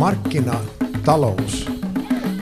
[0.00, 1.70] Markkinatalous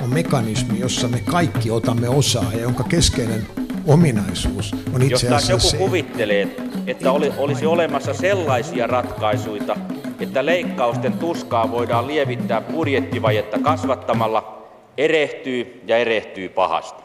[0.03, 3.47] on mekanismi, jossa me kaikki otamme osaa ja jonka keskeinen
[3.86, 9.76] ominaisuus on itse Jos asiassa joku se, kuvittelee, että oli, olisi olemassa sellaisia ratkaisuja,
[10.21, 14.68] että leikkausten tuskaa voidaan lievittää budjettivajetta kasvattamalla,
[14.98, 17.02] erehtyy ja erehtyy pahasti.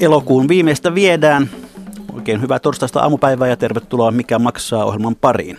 [0.00, 1.50] Elokuun viimeistä viedään.
[2.14, 5.58] Oikein hyvää torstaista aamupäivää ja tervetuloa Mikä maksaa ohjelman pariin.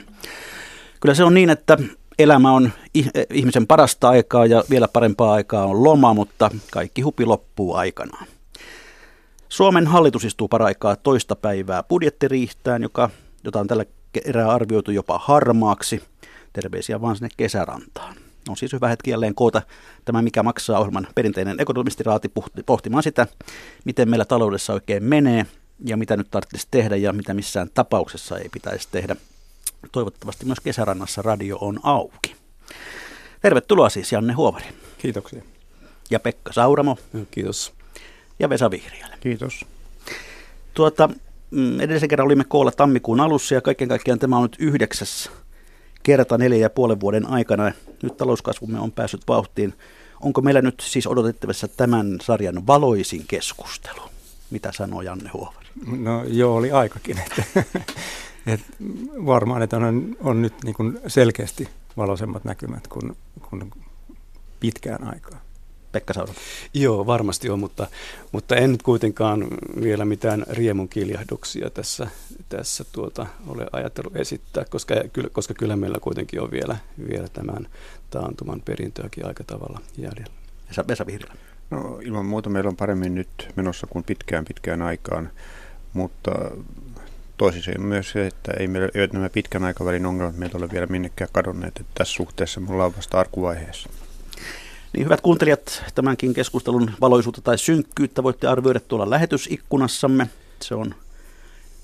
[0.99, 1.77] Kyllä se on niin, että
[2.19, 7.25] elämä on ih- ihmisen parasta aikaa ja vielä parempaa aikaa on loma, mutta kaikki hupi
[7.25, 8.27] loppuu aikanaan.
[9.49, 13.09] Suomen hallitus istuu paraikaa toista päivää budjettiriihtään, joka,
[13.43, 13.85] jota on tällä
[14.25, 16.03] erää arvioitu jopa harmaaksi.
[16.53, 18.15] Terveisiä vaan sinne kesärantaan.
[18.49, 19.61] On siis hyvä hetki jälleen koota
[20.05, 23.27] tämä Mikä maksaa ohjelman perinteinen ekonomistiraati pohti- pohtimaan sitä,
[23.85, 25.45] miten meillä taloudessa oikein menee
[25.85, 29.15] ja mitä nyt tarvitsisi tehdä ja mitä missään tapauksessa ei pitäisi tehdä.
[29.91, 32.35] Toivottavasti myös kesärannassa radio on auki.
[33.41, 34.65] Tervetuloa siis Janne Huovari
[34.97, 35.41] Kiitoksia.
[36.09, 36.97] ja Pekka Sauramo
[37.31, 37.73] Kiitos.
[38.39, 39.17] ja Vesa Vihriälä.
[39.19, 39.65] Kiitos.
[40.73, 41.09] Tuota,
[41.51, 45.31] mm, edellisen kerran olimme koolla tammikuun alussa ja kaiken kaikkiaan tämä on nyt yhdeksäs
[46.03, 47.71] kerta neljä ja puolen vuoden aikana.
[48.03, 49.73] Nyt talouskasvumme on päässyt vauhtiin.
[50.21, 54.01] Onko meillä nyt siis odotettavissa tämän sarjan valoisin keskustelu?
[54.49, 55.67] Mitä sanoo Janne Huovari?
[55.97, 57.17] No joo, oli aikakin.
[57.17, 57.43] Että,
[58.47, 58.61] et
[59.25, 63.17] varmaan, että on, on nyt niin kuin selkeästi valoisemmat näkymät kuin,
[63.49, 63.71] kuin
[64.59, 65.47] pitkään aikaa.
[65.91, 66.39] Pekka Sauramo.
[66.73, 67.87] Joo, varmasti on, mutta,
[68.31, 69.47] mutta en nyt kuitenkaan
[69.83, 72.07] vielä mitään riemun kiljahduksia tässä,
[72.49, 74.95] tässä tuota, ole ajatellut esittää, koska,
[75.31, 76.77] koska kyllä meillä kuitenkin on vielä,
[77.09, 77.67] vielä tämän
[78.09, 80.33] taantuman perintöäkin aika tavalla jäljellä.
[80.69, 81.35] Vesa, Vesa Vihriälä.
[81.69, 85.29] No ilman muuta meillä on paremmin nyt menossa kuin pitkään pitkään aikaan,
[85.93, 86.31] mutta
[87.37, 90.85] toisin on myös se, että ei meillä ei nämä pitkän aikavälin ongelmat meillä ole vielä
[90.85, 93.89] minnekään kadonneet, että tässä suhteessa me ollaan vasta arkuvaiheessa.
[94.93, 100.29] Niin hyvät kuuntelijat, tämänkin keskustelun valoisuutta tai synkkyyttä voitte arvioida tuolla lähetysikkunassamme.
[100.61, 100.95] Se on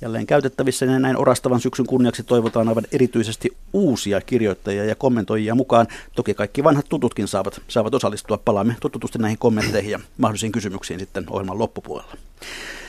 [0.02, 5.88] jälleen käytettävissä ja näin orastavan syksyn kunniaksi toivotaan aivan erityisesti uusia kirjoittajia ja kommentoijia mukaan.
[6.16, 8.38] Toki kaikki vanhat tututkin saavat, saavat osallistua.
[8.38, 12.18] Palaamme tututusti näihin kommentteihin ja mahdollisiin kysymyksiin sitten ohjelman loppupuolella.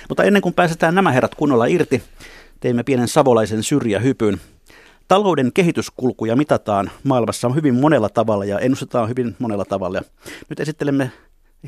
[0.09, 2.03] Mutta ennen kuin pääsetään nämä herrat kunnolla irti,
[2.65, 4.37] teimme pienen savolaisen syrjähypyn.
[5.09, 10.01] Talouden kehityskulkuja mitataan maailmassa hyvin monella tavalla ja ennustetaan hyvin monella tavalla.
[10.49, 11.11] Nyt esittelemme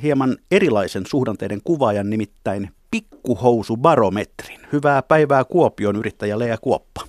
[0.02, 4.60] hieman erilaisen suhdanteiden kuvaajan, nimittäin pikkuhousubarometrin.
[4.72, 7.00] Hyvää päivää Kuopion yrittäjä Lea Kuoppa.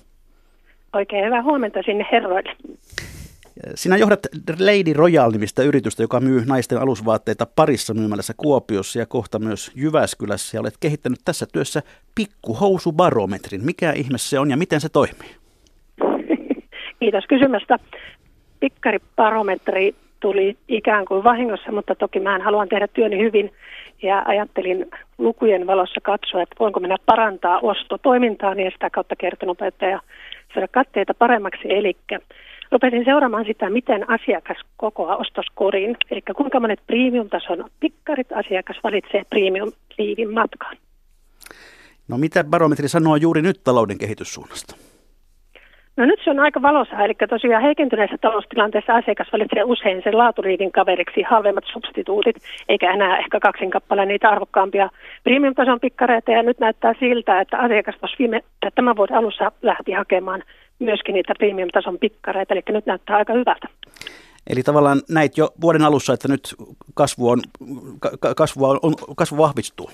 [0.92, 2.56] Oikein hyvää huomenta sinne herroille.
[3.74, 4.20] Sinä johdat
[4.60, 10.56] Lady Royal-nimistä yritystä, joka myy naisten alusvaatteita parissa myymälässä Kuopiossa ja kohta myös Jyväskylässä.
[10.56, 11.82] Ja olet kehittänyt tässä työssä
[12.14, 13.64] pikkuhousubarometrin.
[13.64, 15.30] Mikä ihme se on ja miten se toimii?
[17.00, 17.78] Kiitos kysymästä.
[18.60, 23.52] Pikkaribarometri tuli ikään kuin vahingossa, mutta toki mä haluan tehdä työni hyvin
[24.02, 24.86] ja ajattelin
[25.18, 30.00] lukujen valossa katsoa, että voinko minä parantaa ostotoimintaa ja sitä kautta kertonopeutta ja
[30.54, 31.62] saada katteita paremmaksi.
[31.64, 31.96] Eli
[32.72, 40.34] rupesin seuraamaan sitä, miten asiakas kokoaa ostoskoriin, eli kuinka monet premium-tason pikkarit asiakas valitsee premium-liivin
[40.34, 40.76] matkaan.
[42.08, 44.76] No mitä barometri sanoo juuri nyt talouden kehityssuunnasta?
[45.96, 50.72] No nyt se on aika valossa, eli tosiaan heikentyneessä taloustilanteessa asiakas valitsee usein sen laaturiivin
[50.72, 52.36] kaveriksi halvemmat substituutit,
[52.68, 54.90] eikä enää ehkä kaksin kappaleen niitä arvokkaampia
[55.24, 56.30] premium-tason pikkareita.
[56.30, 58.40] Ja nyt näyttää siltä, että asiakas viime,
[58.74, 60.42] tämän vuoden alussa lähti hakemaan
[60.78, 63.68] myöskin niitä premium-tason pikkareita, eli nyt näyttää aika hyvältä.
[64.46, 66.54] Eli tavallaan näit jo vuoden alussa, että nyt
[66.94, 67.40] kasvu, on,
[68.36, 69.90] kasvu, on, kasvu vahvistuu.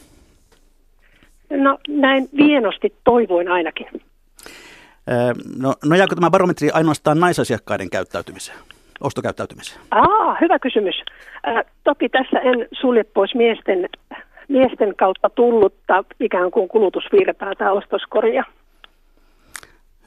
[1.50, 3.86] No näin vienosti toivoin ainakin.
[5.58, 8.58] No, nojaako tämä barometri ainoastaan naisasiakkaiden käyttäytymiseen,
[9.00, 9.80] ostokäyttäytymiseen?
[9.90, 10.94] Aa, hyvä kysymys.
[11.48, 13.88] Äh, toki tässä en sulje pois miesten,
[14.48, 18.44] miesten kautta tullutta ikään kuin kulutusvirtaa tai ostoskoria.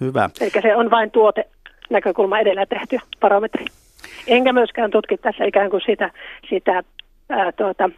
[0.02, 0.30] Hyvä.
[0.42, 1.48] Eli se on vain tuote
[1.90, 3.66] näkökulma edellä tehty barometri.
[4.28, 6.12] Enkä myöskään tutki tässä ikään kuin sitä,
[6.50, 6.84] sitä
[7.30, 7.90] ää, tuota,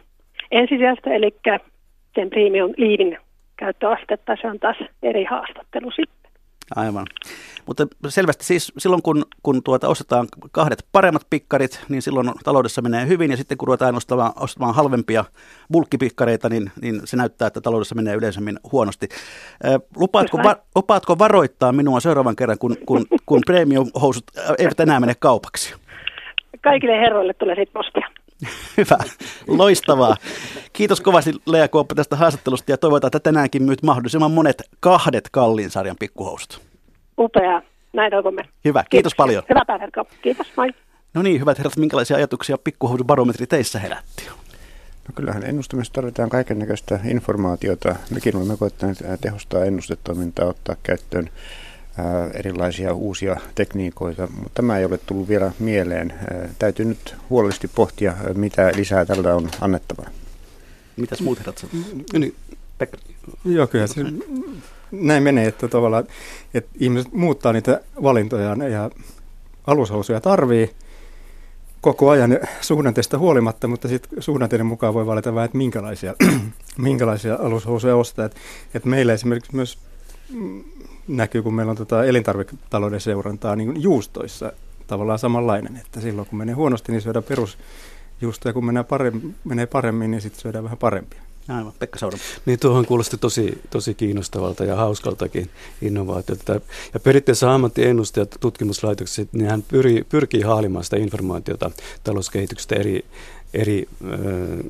[0.50, 1.34] ensisijaista, eli
[2.14, 3.18] sen premium liivin
[3.56, 4.36] käyttöastetta.
[4.40, 6.19] Se on taas eri haastattelu sitten.
[6.76, 7.06] Aivan.
[7.66, 13.06] Mutta selvästi siis silloin, kun, kun tuota ostetaan kahdet paremmat pikkarit, niin silloin taloudessa menee
[13.06, 13.30] hyvin.
[13.30, 15.24] Ja sitten kun ruvetaan ostamaan, ostamaan halvempia
[15.72, 19.08] bulkkipikkareita, niin, niin se näyttää, että taloudessa menee yleensäkin huonosti.
[19.96, 24.24] lupaatko, va, lupaatko varoittaa minua seuraavan kerran, kun, kun, kun premium-housut
[24.58, 25.74] eivät enää mene kaupaksi?
[26.60, 28.09] Kaikille herroille tulee sitten postia.
[28.76, 28.98] Hyvä,
[29.46, 30.16] loistavaa.
[30.72, 35.70] Kiitos kovasti Lea Kuoppa tästä haastattelusta ja toivotaan, että tänäänkin myyt mahdollisimman monet kahdet kalliin
[35.70, 36.60] sarjan pikkuhousut.
[37.18, 38.42] Upea, näin toivomme.
[38.64, 39.42] Hyvä, kiitos, kiitos paljon.
[39.48, 39.88] Hyvää päivää,
[40.22, 40.68] kiitos, moi.
[41.14, 44.28] No niin, hyvät herrat, minkälaisia ajatuksia pikkuhousubarometri teissä herätti?
[45.08, 47.96] No kyllähän ennustamisessa tarvitaan kaiken näköistä informaatiota.
[48.10, 51.30] Mekin olemme koettaneet tehostaa ennustetoimintaa, ottaa käyttöön
[52.34, 56.14] erilaisia uusia tekniikoita, mutta tämä ei ole tullut vielä mieleen.
[56.58, 60.06] Täytyy nyt huolellisesti pohtia, mitä lisää tällä on annettavaa.
[60.96, 61.66] Mitäs muut herrat
[62.12, 62.34] no niin,
[62.78, 62.98] Pekka.
[63.44, 64.04] Joo, kyllä se
[64.92, 66.04] näin menee, että tavallaan
[66.54, 68.90] että ihmiset muuttaa niitä valintojaan ja
[69.66, 70.70] alushousuja tarvii
[71.80, 76.14] koko ajan suhdanteesta huolimatta, mutta sitten suhdanteiden mukaan voi valita vähän, että minkälaisia,
[76.78, 78.24] minkälaisia alushousuja ostaa.
[78.24, 78.36] Et,
[78.74, 79.78] et meillä esimerkiksi myös
[80.32, 80.64] mm,
[81.08, 84.52] näkyy, kun meillä on tota elintarviketalouden seurantaa, niin juustoissa
[84.86, 90.10] tavallaan samanlainen, että silloin kun menee huonosti, niin syödään perusjuustoja, kun menee paremmin, menee paremmin
[90.10, 91.20] niin sitten syödään vähän parempia.
[91.48, 92.18] Aivan, Pekka Saura.
[92.46, 95.50] Niin tuohon kuulosti tosi, tosi kiinnostavalta ja hauskaltakin
[95.82, 96.60] innovaatiota.
[96.94, 101.70] Ja periaatteessa ammattiennustajat tutkimuslaitokset, niin hän pyri, pyrkii haalimaan sitä informaatiota
[102.04, 103.04] talouskehityksestä eri,
[103.54, 103.88] eri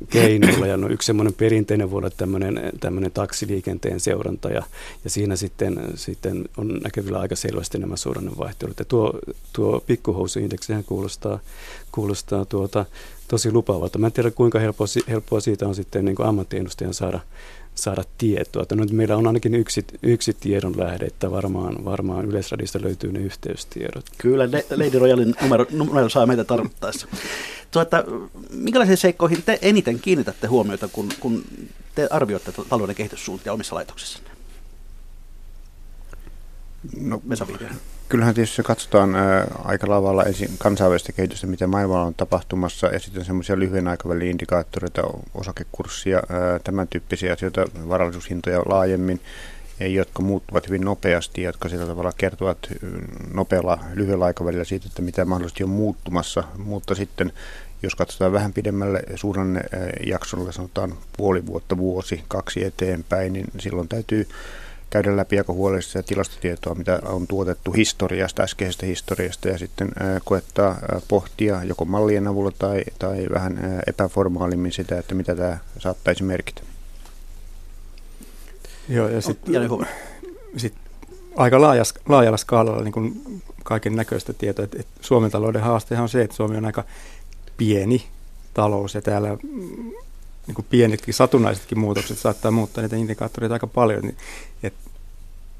[0.09, 0.67] keinoilla.
[0.67, 4.63] Ja no, yksi semmoinen perinteinen voi olla tämmöinen, tämmöinen taksiliikenteen seuranta ja,
[5.03, 8.79] ja siinä sitten, sitten on näkyvillä aika selvästi nämä suhdannevaihtelut.
[8.79, 9.19] Ja tuo,
[9.53, 11.39] tuo pikkuhousuindeksihän kuulostaa,
[11.91, 12.85] kuulostaa tuota,
[13.27, 13.99] tosi lupaavalta.
[13.99, 17.19] Mä en tiedä kuinka helppoa, helppoa siitä on sitten niin ammattiennustajan saada,
[17.81, 18.63] saada tietoa.
[18.63, 23.19] Että nyt meillä on ainakin yksi, yksi tiedon lähde, että varmaan, varmaan Yleisradista löytyy ne
[23.19, 24.05] yhteystiedot.
[24.17, 27.07] Kyllä, Lady Royalin numero, numero saa meitä tarvittaessa.
[27.71, 28.03] Tuota,
[28.53, 31.43] minkälaisiin seikkoihin te eniten kiinnitätte huomiota, kun, kun
[31.95, 34.30] te arvioitte talouden kehityssuuntia omissa laitoksissanne?
[36.99, 37.21] No,
[38.09, 43.25] kyllähän tietysti katsotaan ää, aika lavalla ensin kansainvälistä kehitystä, mitä maailmalla on tapahtumassa, ja sitten
[43.25, 45.01] semmoisia lyhyen aikavälin indikaattoreita,
[45.33, 49.21] osakekurssia, ää, tämän tyyppisiä asioita, varallisuushintoja laajemmin,
[49.79, 52.57] jotka muuttuvat hyvin nopeasti, jotka sillä tavalla kertovat
[53.33, 57.33] nopealla lyhyellä aikavälillä siitä, että mitä mahdollisesti on muuttumassa, mutta sitten
[57.83, 59.03] jos katsotaan vähän pidemmälle
[60.05, 64.27] jaksolle, sanotaan puoli vuotta, vuosi, kaksi eteenpäin, niin silloin täytyy
[64.91, 69.91] käydä läpi aika huolellisesti tilastotietoa, mitä on tuotettu historiasta, äskeisestä historiasta ja sitten
[70.25, 70.77] koettaa
[71.07, 76.61] pohtia joko mallien avulla tai, tai vähän epäformaalimmin sitä, että mitä tämä saattaisi merkitä.
[78.89, 79.53] Joo, ja sitten
[80.57, 80.73] sit
[81.35, 83.21] aika laajas, laajalla skaalalla niin
[83.63, 84.65] kaiken näköistä tietoa.
[84.65, 86.83] Et, et Suomen talouden haastehan on se, että Suomi on aika
[87.57, 88.03] pieni
[88.53, 89.37] talous ja täällä
[90.51, 94.01] niin kuin pienetkin satunnaisetkin muutokset saattaa muuttaa niitä indikaattoreita aika paljon.
[94.01, 94.17] Niin,
[94.63, 94.73] et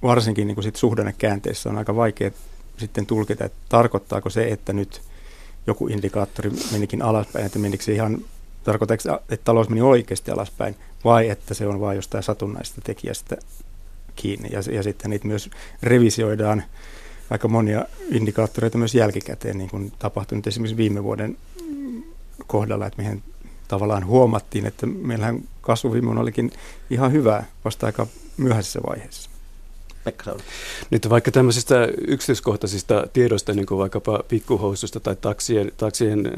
[0.03, 2.31] varsinkin niin kuin sit suhdannekäänteissä on aika vaikea
[2.77, 5.01] sitten tulkita, että tarkoittaako se, että nyt
[5.67, 8.17] joku indikaattori menikin alaspäin, että menikö se ihan,
[8.63, 13.37] tarkoittaako että talous meni oikeasti alaspäin, vai että se on vain jostain satunnaista tekijästä
[14.15, 14.49] kiinni.
[14.51, 15.49] Ja, ja sitten niitä myös
[15.83, 16.63] revisioidaan
[17.29, 21.37] aika monia indikaattoreita myös jälkikäteen, niin kuin tapahtui nyt esimerkiksi viime vuoden
[22.47, 23.23] kohdalla, että mehän
[23.71, 26.51] tavallaan huomattiin, että meillähän kasvu viime vuonna olikin
[26.89, 28.07] ihan hyvä vasta aika
[28.37, 29.29] myöhäisessä vaiheessa.
[30.03, 30.35] Pekka.
[30.89, 36.33] Nyt vaikka tämmöisistä yksityiskohtaisista tiedoista, niin kuin vaikkapa pikkuhoususta tai taksien, taksien,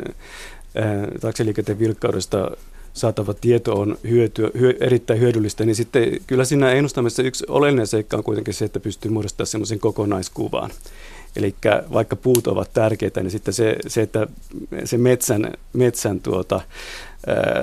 [0.75, 2.51] ää, taksiliikenteen vilkkaudesta
[2.93, 8.17] saatava tieto on hyötyä, hyö, erittäin hyödyllistä, niin sitten kyllä siinä ennustamisessa yksi oleellinen seikka
[8.17, 10.69] on kuitenkin se, että pystyy muodostamaan semmoisen kokonaiskuvan.
[11.35, 11.55] Eli
[11.93, 14.27] vaikka puut ovat tärkeitä, niin sitten se, se että
[14.85, 16.61] se metsän, metsän tuota,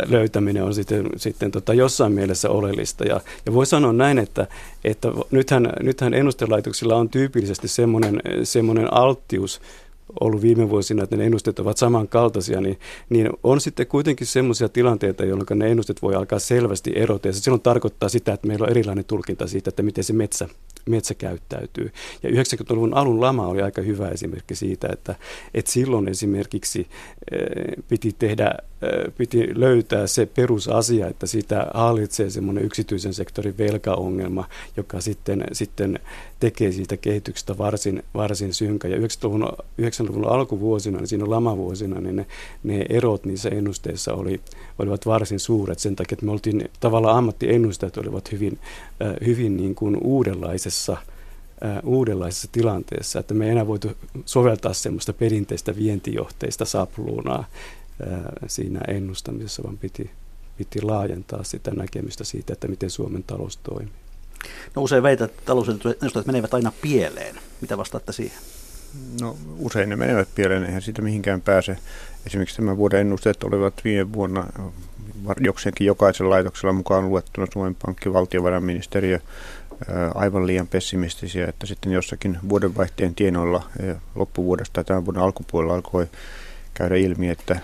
[0.07, 3.05] löytäminen on sitten, sitten tota jossain mielessä oleellista.
[3.05, 4.47] Ja, ja voi sanoa näin, että,
[4.85, 9.61] että nythän, nythän ennustelaitoksilla on tyypillisesti semmoinen, semmoinen alttius
[10.21, 12.79] ollut viime vuosina, että ne ennusteet ovat samankaltaisia, niin,
[13.09, 17.29] niin on sitten kuitenkin semmoisia tilanteita, jolloin ne ennusteet voi alkaa selvästi erota.
[17.29, 20.49] Ja se silloin tarkoittaa sitä, että meillä on erilainen tulkinta siitä, että miten se metsä,
[20.87, 21.93] metsä käyttäytyy.
[22.23, 25.15] Ja 90-luvun alun lama oli aika hyvä esimerkki siitä, että,
[25.55, 26.87] että silloin esimerkiksi
[27.33, 34.49] eh, piti tehdä, eh, piti löytää se perusasia, että sitä hallitsee semmoinen yksityisen sektorin velkaongelma,
[34.77, 35.99] joka sitten, sitten
[36.41, 38.89] tekee siitä kehityksestä varsin, varsin synkä.
[38.89, 42.27] Ja 90-luvun, 90-luvun alkuvuosina, niin siinä lamavuosina, niin ne,
[42.63, 44.41] ne erot niissä ennusteissa oli,
[44.79, 48.59] olivat varsin suuret sen takia, että me oltiin tavallaan ammattiennustajat olivat hyvin,
[49.03, 53.89] äh, hyvin niin kuin uudenlaisessa äh, uudenlaisessa tilanteessa, että me ei enää voitu
[54.25, 60.11] soveltaa semmoista perinteistä vientijohteista sapluunaa äh, siinä ennustamisessa, vaan piti,
[60.57, 64.10] piti laajentaa sitä näkemystä siitä, että miten Suomen talous toimii.
[64.77, 67.37] No usein väität, että talousennustajat menevät aina pieleen.
[67.61, 68.39] Mitä vastaatte siihen?
[69.21, 71.77] No usein ne menevät pieleen, eihän siitä mihinkään pääse.
[72.27, 74.47] Esimerkiksi tämän vuoden ennusteet olivat viime vuonna
[75.41, 79.19] jokseenkin jokaisella laitoksella mukaan luettuna Suomen Pankki, valtiovarainministeriö
[80.15, 83.65] aivan liian pessimistisiä, että sitten jossakin vuodenvaihteen tienoilla
[84.15, 86.07] loppuvuodesta tai tämän vuoden alkupuolella alkoi
[86.75, 87.61] käydä ilmi, että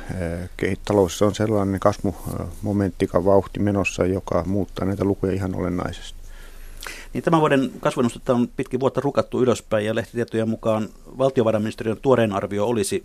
[0.84, 6.15] talous on sellainen kasvumomentti, vauhti menossa, joka muuttaa näitä lukuja ihan olennaisesti.
[7.12, 10.88] Niin tämän vuoden kasvuennustetta on pitkin vuotta rukattu ylöspäin ja lehtitietojen mukaan
[11.18, 13.04] valtiovarainministeriön tuoreen arvio olisi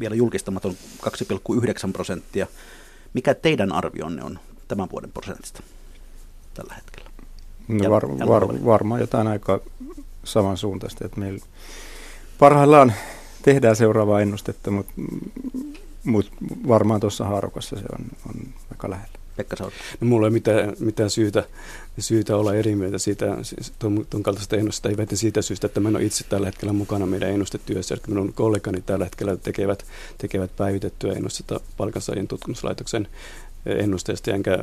[0.00, 2.46] vielä julkistamaton 2,9 prosenttia.
[3.14, 5.62] Mikä teidän arvionne on tämän vuoden prosentista
[6.54, 7.10] tällä hetkellä?
[7.68, 9.60] No var, var, varmaan jotain aika
[10.24, 11.44] samansuuntaista, että meillä
[12.38, 12.92] parhaillaan
[13.42, 14.92] tehdään seuraavaa ennustetta, mutta,
[16.04, 16.32] mutta
[16.68, 18.34] varmaan tuossa haarukassa se on, on
[18.70, 19.18] aika lähellä.
[19.36, 19.74] Pekka Sauri.
[20.00, 21.44] No, mulla ei mitään, mitään syytä,
[21.98, 25.88] syytä olla eri mieltä siitä, siis tuon, kaltaista ennusta, ei vetä siitä syystä, että mä
[25.88, 27.94] en ole itse tällä hetkellä mukana meidän ennustetyössä.
[27.94, 29.86] Eli minun kollegani tällä hetkellä tekevät,
[30.18, 33.08] tekevät päivitettyä ennustetta palkansaajien tutkimuslaitoksen
[33.66, 34.58] ennusteesta, enkä,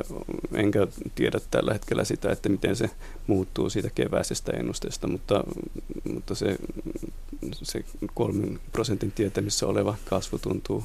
[0.52, 2.90] enkä tiedä tällä hetkellä sitä, että miten se
[3.26, 5.44] muuttuu siitä keväisestä ennusteesta, mutta,
[6.12, 6.58] mutta se,
[7.52, 10.84] se kolmen prosentin tietämissä oleva kasvu tuntuu,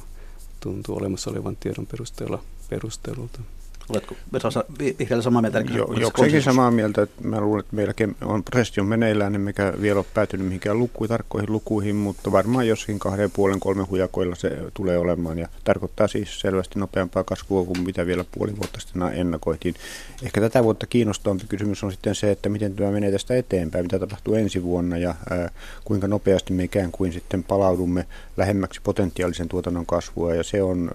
[0.60, 3.40] tuntuu olemassa olevan tiedon perusteella perustelulta.
[3.88, 5.60] Oletko Vesa vihreällä samaa mieltä?
[5.60, 7.02] Jo, jokseenkin samaa mieltä.
[7.02, 10.78] Että mä luulen, että meilläkin on prosessi on meneillään, niin mikä vielä ole päätynyt mihinkään
[10.78, 15.38] lukuihin, tarkkoihin lukuihin, mutta varmaan joskin kahden puolen kolmen hujakoilla se tulee olemaan.
[15.38, 19.74] Ja tarkoittaa siis selvästi nopeampaa kasvua kuin mitä vielä puoli vuotta sitten ennakoitiin.
[20.22, 23.98] Ehkä tätä vuotta kiinnostavampi kysymys on sitten se, että miten tämä menee tästä eteenpäin, mitä
[23.98, 25.50] tapahtuu ensi vuonna ja ää,
[25.84, 30.90] kuinka nopeasti me ikään kuin sitten palaudumme lähemmäksi potentiaalisen tuotannon kasvua ja se on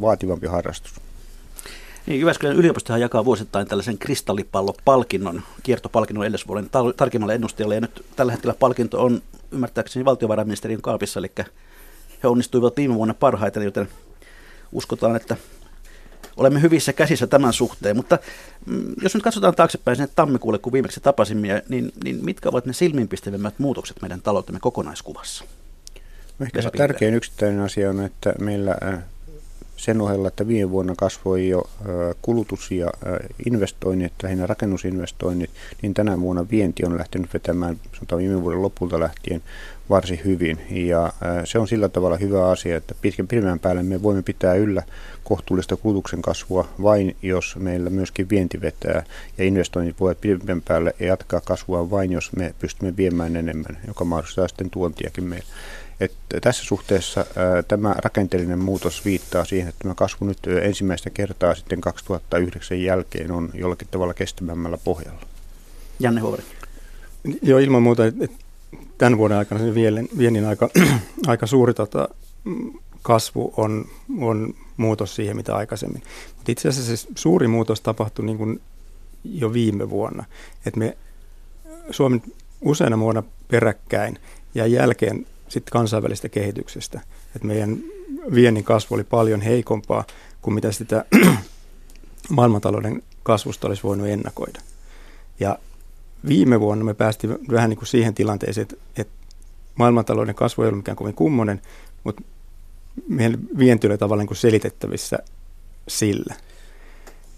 [0.00, 0.92] vaativampi harrastus.
[2.06, 7.74] Niin, Jyväskylän yliopistohan jakaa vuosittain tällaisen kristallipallopalkinnon, kiertopalkinnon edellisvuoden tar- tarkemmalle ennustajalle.
[7.74, 9.22] Ja nyt tällä hetkellä palkinto on
[9.52, 11.30] ymmärtääkseni valtiovarainministeriön kaapissa, eli
[12.22, 13.88] he onnistuivat viime vuonna parhaiten, joten
[14.72, 15.36] uskotaan, että
[16.36, 17.96] olemme hyvissä käsissä tämän suhteen.
[17.96, 18.18] Mutta
[18.66, 22.72] mm, jos nyt katsotaan taaksepäin sinne tammikuulle, kun viimeksi tapasimme, niin, niin mitkä ovat ne
[22.72, 25.44] silmiinpistävimmät muutokset meidän taloutemme kokonaiskuvassa?
[26.40, 28.98] Ehkä se tärkein yksittäinen asia on, että meillä äh,
[29.76, 31.64] sen ohella, että viime vuonna kasvoi jo
[32.22, 32.90] kulutus ja
[33.46, 35.50] investoinnit, lähinnä rakennusinvestoinnit,
[35.82, 39.42] niin tänä vuonna vienti on lähtenyt vetämään sanotaan viime vuoden lopulta lähtien
[39.90, 40.58] varsin hyvin.
[40.70, 41.12] Ja
[41.44, 44.82] se on sillä tavalla hyvä asia, että pitkän pidemmän päälle me voimme pitää yllä
[45.24, 49.04] kohtuullista kulutuksen kasvua vain, jos meillä myöskin vienti vetää
[49.38, 54.48] ja investoinnit voivat pidemmän päälle jatkaa kasvua vain, jos me pystymme viemään enemmän, joka mahdollistaa
[54.48, 55.46] sitten tuontiakin meille.
[56.00, 61.54] Että tässä suhteessa ää, tämä rakenteellinen muutos viittaa siihen, että tämä kasvu nyt ensimmäistä kertaa
[61.54, 65.20] sitten 2009 jälkeen on jollakin tavalla kestävämmällä pohjalla.
[66.00, 66.42] Janne Huori.
[67.42, 68.28] Joo, ilman muuta, että
[68.98, 69.74] tämän vuoden aikana se
[70.18, 70.68] viennin aika,
[71.26, 72.08] aika suuri tota,
[73.02, 73.84] kasvu on,
[74.20, 76.02] on muutos siihen, mitä aikaisemmin.
[76.36, 78.60] Mutta itse asiassa se suuri muutos tapahtui niin kuin
[79.24, 80.24] jo viime vuonna.
[80.66, 80.96] että me
[81.90, 82.22] Suomen
[82.60, 84.18] useana vuonna peräkkäin
[84.54, 87.00] ja jälkeen sitten kansainvälisestä kehityksestä.
[87.36, 87.78] Et meidän
[88.34, 90.04] viennin kasvu oli paljon heikompaa
[90.42, 91.04] kuin mitä sitä
[92.30, 94.60] maailmantalouden kasvusta olisi voinut ennakoida.
[95.40, 95.58] Ja
[96.28, 99.14] viime vuonna me päästiin vähän niin kuin siihen tilanteeseen, että, että
[99.74, 101.62] maailmantalouden kasvu ei ollut mikään kovin kummonen,
[102.04, 102.22] mutta
[103.08, 105.18] meidän vienti oli tavallaan niin kuin selitettävissä
[105.88, 106.34] sillä.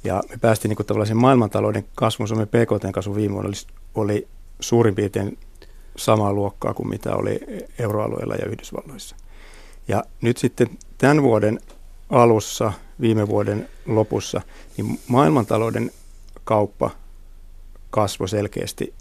[0.05, 3.57] Ja me päästiin niin kuin tavallaan sen maailmantalouden kasvun, Suomen PKT-kasvu viime vuonna oli,
[3.95, 4.29] oli
[4.61, 5.39] suurin piirtein
[5.99, 7.41] samaa luokkaa kuin mitä oli
[7.79, 9.17] euroalueella ja Yhdysvalloissa.
[9.89, 11.61] Ja nyt sitten tämän vuoden
[12.11, 14.41] alussa, viime vuoden lopussa,
[14.77, 15.91] niin maailmantalouden
[16.45, 16.91] kauppa
[17.91, 18.95] kasvoi selkeästi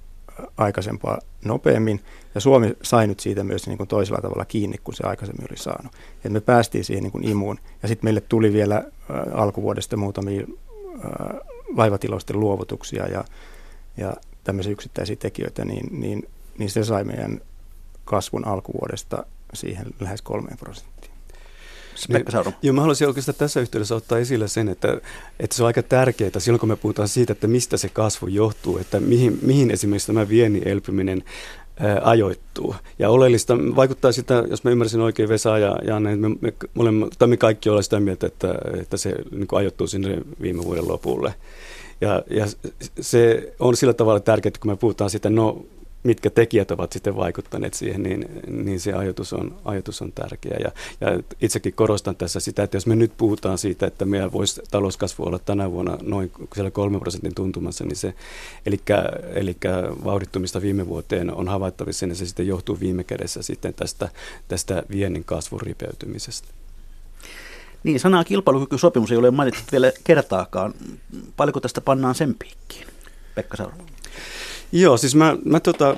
[0.58, 2.04] aikaisempaa nopeammin,
[2.36, 5.58] ja Suomi sai nyt siitä myös niin kuin toisella tavalla kiinni kuin se aikaisemmin oli
[5.58, 5.92] saanut.
[6.26, 10.42] Et me päästiin siihen niin kuin imuun, ja sitten meille tuli vielä äh, alkuvuodesta muutamia
[10.42, 11.40] äh,
[11.76, 13.24] laivatiloisten luovutuksia ja,
[13.98, 14.14] ja
[14.44, 17.42] tämmöisiä yksittäisiä tekijöitä, niin, niin niin se sai meidän
[18.06, 21.12] kasvun alkuvuodesta siihen lähes kolmeen prosenttiin.
[22.12, 22.54] Pekka Sauro.
[22.62, 25.02] Joo, mä haluaisin oikeastaan tässä yhteydessä ottaa esille sen, että,
[25.40, 28.78] että se on aika tärkeää silloin, kun me puhutaan siitä, että mistä se kasvu johtuu,
[28.78, 31.24] että mihin, mihin esimerkiksi tämä viennin elpyminen
[31.80, 32.76] ää, ajoittuu.
[33.00, 36.36] Ja oleellista vaikuttaa sitä, jos mä ymmärsin oikein Vesa ja Janne, että me,
[36.84, 40.64] me, me, tai me kaikki olemme sitä mieltä, että, että se niin ajoittuu sinne viime
[40.64, 41.34] vuoden lopulle.
[42.02, 42.46] Ja, ja
[43.00, 45.66] se on sillä tavalla tärkeää, kun me puhutaan siitä, no
[46.04, 50.58] mitkä tekijät ovat sitten vaikuttaneet siihen, niin, niin se ajatus on, ajatus on tärkeä.
[50.64, 54.62] Ja, ja itsekin korostan tässä sitä, että jos me nyt puhutaan siitä, että meillä voisi
[54.72, 58.14] talouskasvu olla tänä vuonna noin siellä 3 prosentin tuntumassa, niin se,
[58.66, 58.80] eli,
[59.34, 59.58] eli
[60.04, 64.10] vauhdittumista viime vuoteen on havaittavissa, ja se sitten johtuu viime kädessä sitten tästä,
[64.48, 66.48] tästä viennin kasvun ripeytymisestä.
[67.84, 70.74] Niin, sanaa kilpailukykysopimus ei ole mainittu vielä kertaakaan.
[71.38, 72.88] Paljonko tästä pannaan sen piikkiin,
[73.36, 73.74] Pekka Sauro?
[74.72, 75.98] Joo, siis mä, mä tota,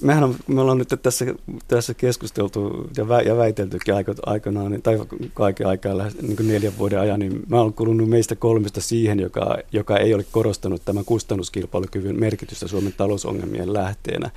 [0.00, 1.26] mehän on, me ollaan nyt tässä,
[1.68, 4.98] tässä keskusteltu ja, vä, ja väiteltykin aiko, aikanaan, tai
[5.34, 9.58] kaiken aikaa lähes niin neljän vuoden ajan, niin mä olen kulunut meistä kolmesta siihen, joka,
[9.72, 14.30] joka ei ole korostanut tämän kustannuskilpailukyvyn merkitystä Suomen talousongelmien lähteenä.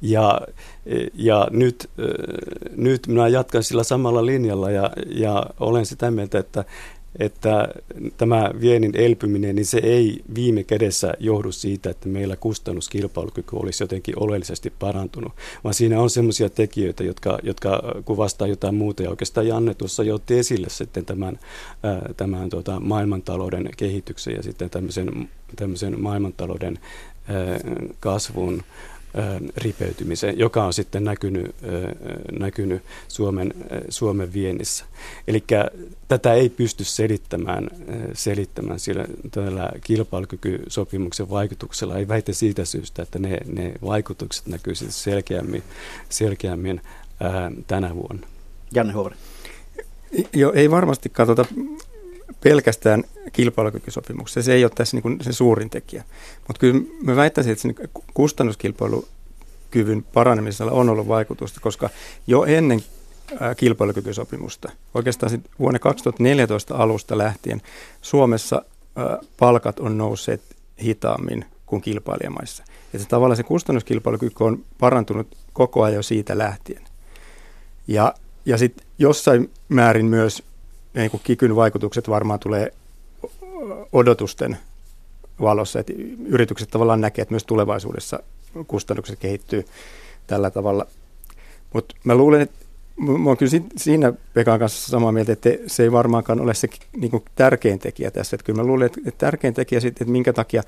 [0.00, 0.40] Ja,
[1.14, 1.90] ja nyt,
[2.76, 6.64] nyt minä jatkan sillä samalla linjalla ja, ja olen sitä mieltä, että,
[7.18, 7.68] että
[8.16, 14.14] tämä viennin elpyminen, niin se ei viime kädessä johdu siitä, että meillä kustannuskilpailukyky olisi jotenkin
[14.18, 15.32] oleellisesti parantunut,
[15.64, 19.02] vaan siinä on sellaisia tekijöitä, jotka, jotka kuvastaa jotain muuta.
[19.02, 21.38] Ja oikeastaan Janne tuossa jo otti esille sitten tämän,
[22.16, 26.78] tämän tuota, maailmantalouden kehityksen ja sitten tämmöisen, tämmöisen maailmantalouden
[28.00, 28.62] kasvun
[29.56, 31.54] ripeytymiseen, joka on sitten näkynyt,
[32.38, 33.54] näkynyt Suomen,
[33.88, 34.84] Suomen viennissä.
[35.28, 35.44] Eli
[36.08, 37.70] tätä ei pysty selittämään,
[38.12, 41.98] selittämään sillä tällä kilpailukykysopimuksen vaikutuksella.
[41.98, 45.62] Ei väitä siitä syystä, että ne, ne vaikutukset näkyisivät selkeämmin,
[46.08, 46.80] selkeämmin
[47.20, 48.26] ää, tänä vuonna.
[48.74, 49.16] Janne Huovari.
[50.32, 51.44] Joo, ei varmasti katsota
[52.44, 54.42] pelkästään kilpailukykysopimuksessa.
[54.42, 56.04] Se ei ole tässä niin se suurin tekijä.
[56.48, 57.74] Mutta kyllä mä väittäisin, että sen
[58.14, 61.90] kustannuskilpailukyvyn paranemisella on ollut vaikutusta, koska
[62.26, 62.82] jo ennen
[63.56, 67.62] kilpailukykysopimusta, oikeastaan sit vuonna 2014 alusta lähtien,
[68.02, 68.62] Suomessa
[69.38, 70.42] palkat on nousseet
[70.82, 72.64] hitaammin kuin kilpailijamaissa.
[72.92, 76.82] Ja se tavallaan se kustannuskilpailukyky on parantunut koko ajan jo siitä lähtien.
[77.88, 78.14] Ja,
[78.44, 80.42] ja sitten jossain määrin myös
[80.96, 82.72] niin kuin kikyn vaikutukset varmaan tulee
[83.92, 84.56] odotusten
[85.40, 85.92] valossa, että
[86.26, 88.20] yritykset tavallaan näkee, että myös tulevaisuudessa
[88.66, 89.66] kustannukset kehittyy
[90.26, 90.86] tällä tavalla.
[91.72, 95.92] Mutta mä luulen, että mä oon kyllä siinä Pekan kanssa samaa mieltä, että se ei
[95.92, 98.36] varmaankaan ole se niin kuin tärkein tekijä tässä.
[98.36, 100.62] Että kyllä mä luulen, että tärkein tekijä sitten, että minkä takia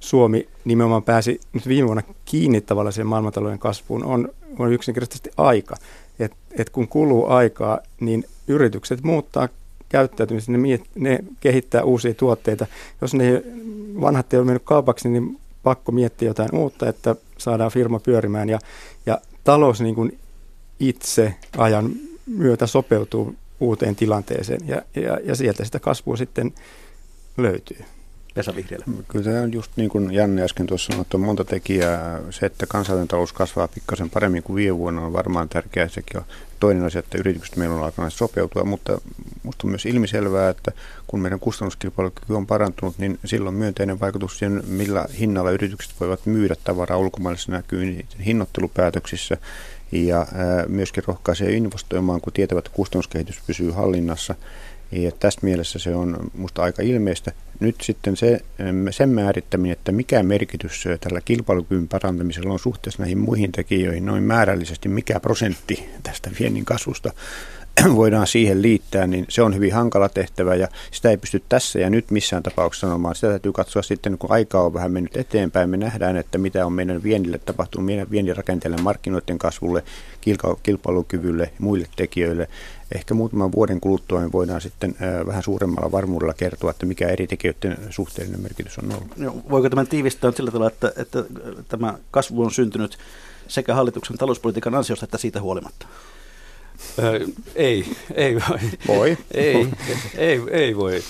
[0.00, 5.76] Suomi nimenomaan pääsi nyt viime vuonna kiinni tavallaan sen maailmantalouden kasvuun, on, on yksinkertaisesti aika.
[6.18, 9.48] Et, et kun kuluu aikaa, niin yritykset muuttaa
[9.94, 12.66] käyttäytymistä, ne, miet, ne kehittää uusia tuotteita.
[13.00, 13.42] Jos ne
[14.00, 18.48] vanhat ei ole mennyt kaupaksi, niin pakko miettiä jotain uutta, että saadaan firma pyörimään.
[18.48, 18.58] Ja,
[19.06, 20.18] ja talous niin kuin
[20.80, 21.92] itse ajan
[22.26, 26.52] myötä sopeutuu uuteen tilanteeseen ja, ja, ja sieltä sitä kasvua sitten
[27.36, 27.84] löytyy.
[28.36, 28.84] Vesa Vihriälä.
[29.08, 32.20] Kyllä tämä on just niin kuin Janne äsken tuossa sanoi, että on monta tekijää.
[32.30, 35.88] Se, että kansallinen talous kasvaa pikkasen paremmin kuin viime vuonna on varmaan tärkeää.
[35.88, 36.24] Sekin on
[36.64, 38.98] toinen asia, että yritykset meillä on alkanut sopeutua, mutta
[39.42, 40.72] minusta on myös ilmiselvää, että
[41.06, 46.56] kun meidän kustannuskilpailukyky on parantunut, niin silloin myönteinen vaikutus siihen, millä hinnalla yritykset voivat myydä
[46.64, 49.36] tavaraa ulkomaille, se näkyy niiden hinnoittelupäätöksissä
[49.92, 50.26] ja
[50.68, 54.34] myöskin rohkaisee investoimaan, kun tietävät, että kustannuskehitys pysyy hallinnassa.
[55.02, 57.32] Ja tästä mielessä se on minusta aika ilmeistä.
[57.60, 58.40] Nyt sitten se,
[58.90, 64.88] sen määrittäminen, että mikä merkitys tällä kilpailukyvyn parantamisella on suhteessa näihin muihin tekijöihin, noin määrällisesti
[64.88, 67.12] mikä prosentti tästä viennin kasvusta
[67.96, 71.90] voidaan siihen liittää, niin se on hyvin hankala tehtävä ja sitä ei pysty tässä ja
[71.90, 73.14] nyt missään tapauksessa sanomaan.
[73.14, 75.70] Sitä täytyy katsoa sitten, kun aikaa on vähän mennyt eteenpäin.
[75.70, 79.82] Me nähdään, että mitä on meidän viennille tapahtunut, meidän viennin rakenteelle, markkinoiden kasvulle,
[80.62, 82.48] kilpailukyvylle ja muille tekijöille.
[82.94, 87.78] Ehkä muutaman vuoden kuluttua me voidaan sitten vähän suuremmalla varmuudella kertoa, että mikä eri tekijöiden
[87.90, 89.44] suhteellinen merkitys on ollut.
[89.50, 91.24] Voiko tämän tiivistää sillä tavalla, että, että
[91.68, 92.98] tämä kasvu on syntynyt
[93.48, 95.86] sekä hallituksen talouspolitiikan ansiosta että siitä huolimatta?
[96.98, 97.84] Ö, ei,
[98.14, 98.58] ei voi.
[98.88, 99.18] Voi.
[99.34, 99.68] ei,
[100.16, 101.02] ei, ei voi.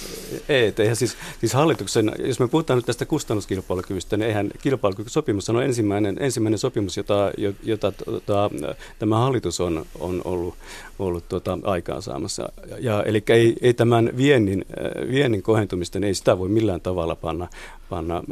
[0.49, 5.63] Ei, eihän siis, siis hallituksen, jos me puhutaan nyt tästä kustannuskilpailukyvystä, niin eihän kilpailukykysopimus on
[5.63, 8.51] ensimmäinen, ensimmäinen sopimus, jota, jota, jota
[8.99, 10.55] tämä hallitus on, on ollut,
[10.99, 12.53] ollut tuota, aikaansaamassa.
[12.81, 14.65] Ja, eli ei, ei tämän viennin,
[15.11, 17.49] viennin kohentumista, niin ei sitä voi millään tavalla panna,
[17.89, 18.23] panna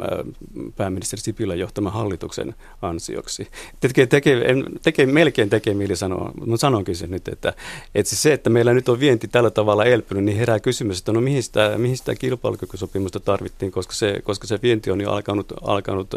[0.75, 3.47] pääministeri Sipilän johtaman hallituksen ansioksi.
[3.79, 4.43] Tekee, tekee,
[4.81, 7.53] tekee, melkein tekee mieli sanoa, mutta sanonkin sen nyt, että,
[7.95, 11.21] että se, että meillä nyt on vienti tällä tavalla elpynyt, niin herää kysymys, että no
[11.21, 16.11] mihin sitä, mihin sitä kilpailukykysopimusta tarvittiin, koska se, koska se vienti on jo alkanut, alkanut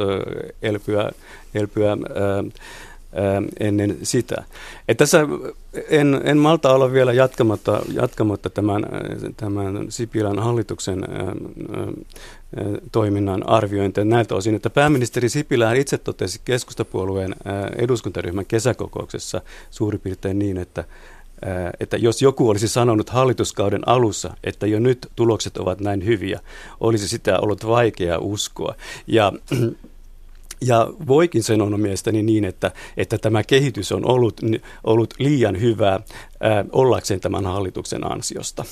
[0.63, 1.11] elpyä,
[1.55, 1.97] elpyä
[3.61, 4.45] ennen sitä.
[4.89, 5.29] Et tässä
[5.89, 8.87] en, en malta olla vielä jatkamatta, jatkamatta tämän,
[9.37, 11.05] tämän Sipilän hallituksen
[12.93, 17.35] toiminnan arviointia näiltä osin, että pääministeri Sipilä itse totesi keskustapuolueen
[17.77, 20.85] eduskuntaryhmän kesäkokouksessa suurin piirtein niin, että
[21.81, 26.41] että jos joku olisi sanonut hallituskauden alussa, että jo nyt tulokset ovat näin hyviä,
[26.81, 28.75] olisi sitä ollut vaikea uskoa.
[29.07, 29.33] Ja
[30.61, 34.41] ja voikin sanoa mielestäni niin, että, että tämä kehitys on ollut,
[34.85, 36.01] ollut liian hyvää
[36.73, 38.65] ollakseen tämän hallituksen ansiosta.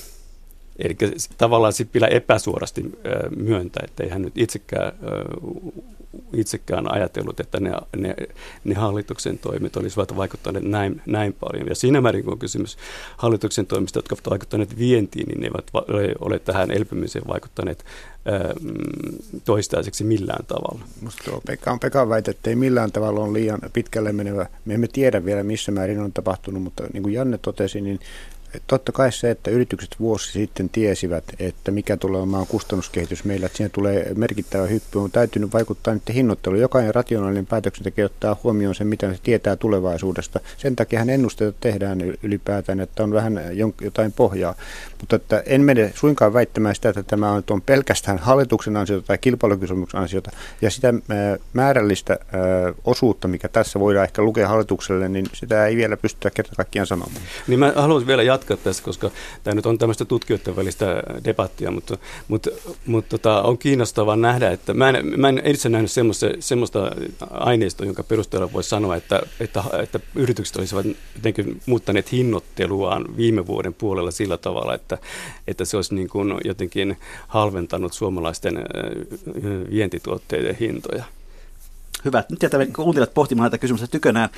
[0.79, 0.95] Eli
[1.37, 2.91] tavallaan Sipilä epäsuorasti
[3.37, 4.93] myöntää, että ei hän nyt itsekään
[6.33, 8.15] itsekään ajatellut, että ne, ne,
[8.63, 11.67] ne hallituksen toimet olisivat vaikuttaneet näin, näin paljon.
[11.67, 12.77] Ja siinä määrin, kun on kysymys
[13.17, 15.71] hallituksen toimista, jotka ovat vaikuttaneet vientiin, niin ne eivät
[16.19, 17.85] ole tähän elpymiseen vaikuttaneet
[18.61, 18.71] mm,
[19.45, 20.85] toistaiseksi millään tavalla.
[20.99, 24.45] Minusta tuo Pekka on Pekan väite, että ei millään tavalla ole liian pitkälle menevä.
[24.65, 27.99] Me emme tiedä vielä, missä määrin on tapahtunut, mutta niin kuin Janne totesi, niin
[28.67, 33.57] totta kai se, että yritykset vuosi sitten tiesivät, että mikä tulee olemaan kustannuskehitys meillä, että
[33.57, 36.61] siinä tulee merkittävä hyppy, on täytynyt vaikuttaa nyt hinnoitteluun.
[36.61, 40.39] Jokainen rationaalinen päätöksenteko ottaa huomioon sen, mitä se tietää tulevaisuudesta.
[40.57, 43.41] Sen takia hän ennusteita tehdään ylipäätään, että on vähän
[43.81, 44.55] jotain pohjaa.
[44.99, 49.17] Mutta että en mene suinkaan väittämään sitä, että tämä on, on pelkästään hallituksen ansiota tai
[49.17, 50.31] kilpailukysymyksen ansiota.
[50.61, 50.93] Ja sitä
[51.53, 52.19] määrällistä
[52.85, 57.21] osuutta, mikä tässä voidaan ehkä lukea hallitukselle, niin sitä ei vielä pystytä kerta kaikkiaan sanomaan.
[57.47, 59.11] Niin mä haluaisin vielä jatkaa jatkaa tässä, koska
[59.43, 62.49] tämä nyt on tämmöistä tutkijoiden välistä debattia, mutta, mutta,
[62.85, 66.91] mutta tota, on kiinnostavaa nähdä, että mä en, mä en itse nähnyt semmoista, semmoista
[67.29, 73.73] aineistoa, jonka perusteella voisi sanoa, että, että, että yritykset olisivat jotenkin muuttaneet hinnoitteluaan viime vuoden
[73.73, 74.97] puolella sillä tavalla, että,
[75.47, 78.59] että se olisi niin kuin jotenkin halventanut suomalaisten
[79.71, 81.03] vientituotteiden hintoja.
[82.05, 82.23] Hyvä.
[82.29, 84.29] Nyt jätämme kuuntelijat pohtimaan näitä kysymyksiä tykönään.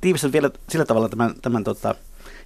[0.00, 1.94] Tiivistän vielä sillä tavalla tämän, tämän tota,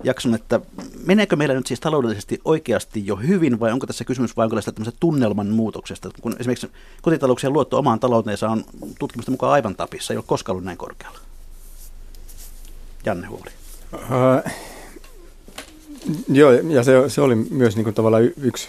[0.05, 0.61] jakson, että
[1.07, 5.47] meneekö meillä nyt siis taloudellisesti oikeasti jo hyvin vai onko tässä kysymys vain tämmöisestä tunnelman
[5.47, 6.11] muutoksesta?
[6.21, 6.71] Kun esimerkiksi
[7.03, 8.65] kotitalouksien luotto omaan talouteensa on
[8.99, 11.19] tutkimusten mukaan aivan tapissa, ei ole koskaan ollut näin korkealla.
[13.05, 13.51] Janne Huoli.
[13.93, 14.53] Uh,
[16.29, 18.69] joo, ja se, se oli myös niin kuin tavallaan yksi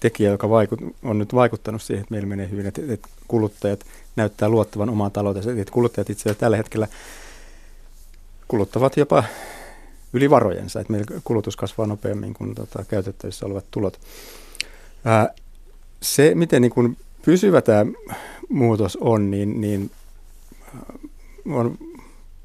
[0.00, 3.84] tekijä, joka vaikut, on nyt vaikuttanut siihen, että meillä menee hyvin, että, että kuluttajat
[4.16, 6.88] näyttää luottavan omaan talouteensa, että kuluttajat itse asiassa tällä hetkellä
[8.48, 9.24] kuluttavat jopa
[10.14, 14.00] yli varojensa, että meillä kulutus kasvaa nopeammin kuin tota, käytettävissä olevat tulot.
[15.04, 15.34] Ää,
[16.02, 17.86] se, miten niin kuin pysyvä tämä
[18.48, 19.90] muutos on, niin, niin
[21.46, 21.78] on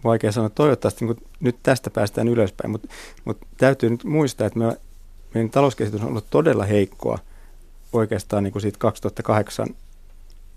[0.04, 0.50] vaikea sanoa.
[0.50, 2.88] Toivottavasti niin nyt tästä päästään ylöspäin, mutta,
[3.26, 4.78] mutta täytyy nyt muistaa, että me,
[5.34, 7.20] meidän talouskehitys on ollut todella heikkoa
[7.94, 9.68] oikeastaan niin kuin siitä 2008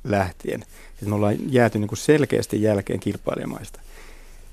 [0.05, 0.63] lähtien.
[0.63, 3.81] Että me ollaan jääty niin selkeästi jälkeen kilpailijamaista.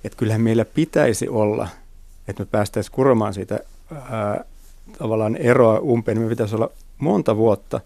[0.04, 1.68] Että kyllähän meillä pitäisi olla–
[2.30, 3.60] että me päästäisiin kuromaan siitä
[4.10, 4.46] ää,
[4.98, 7.82] tavallaan eroa umpeen, niin me pitäisi olla monta vuotta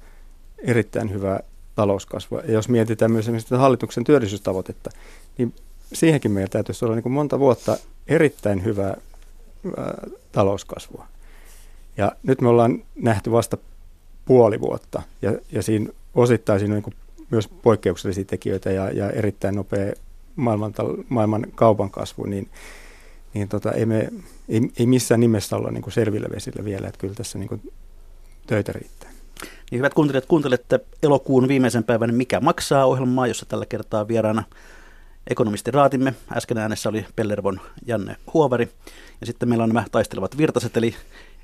[0.58, 1.40] erittäin hyvää
[1.76, 2.42] talouskasvua.
[2.42, 4.90] Ja jos mietitään myös esimerkiksi hallituksen työllisyystavoitetta,
[5.38, 5.54] niin
[5.94, 7.78] siihenkin meillä täytyisi olla niin kuin monta vuotta
[8.08, 8.98] erittäin hyvää
[9.78, 11.08] ää, talouskasvua.
[11.98, 13.58] Ja nyt me ollaan nähty vasta
[14.26, 16.96] puoli vuotta, ja, ja siinä osittain siinä on niin
[17.30, 19.94] myös poikkeuksellisia tekijöitä ja, ja erittäin nopea
[20.36, 20.74] maailman,
[21.10, 22.50] maailman kaupan kasvu, niin
[23.34, 24.10] niin tota, ei, me,
[24.50, 27.74] ei, ei missään nimessä olla niin kuin selvillä vesillä vielä, että kyllä tässä niin kuin
[28.48, 29.10] töitä riittää.
[29.72, 34.44] Niin hyvät kuuntelijat, kuuntelette elokuun viimeisen päivän Mikä maksaa ohjelmaa, jossa tällä kertaa vieraana
[35.28, 36.14] ekonomisti Raatimme.
[36.38, 38.70] Äsken äänessä oli Pellervon Janne Huovari.
[39.22, 40.96] Ja sitten meillä on nämä taistelevat virtaset, eli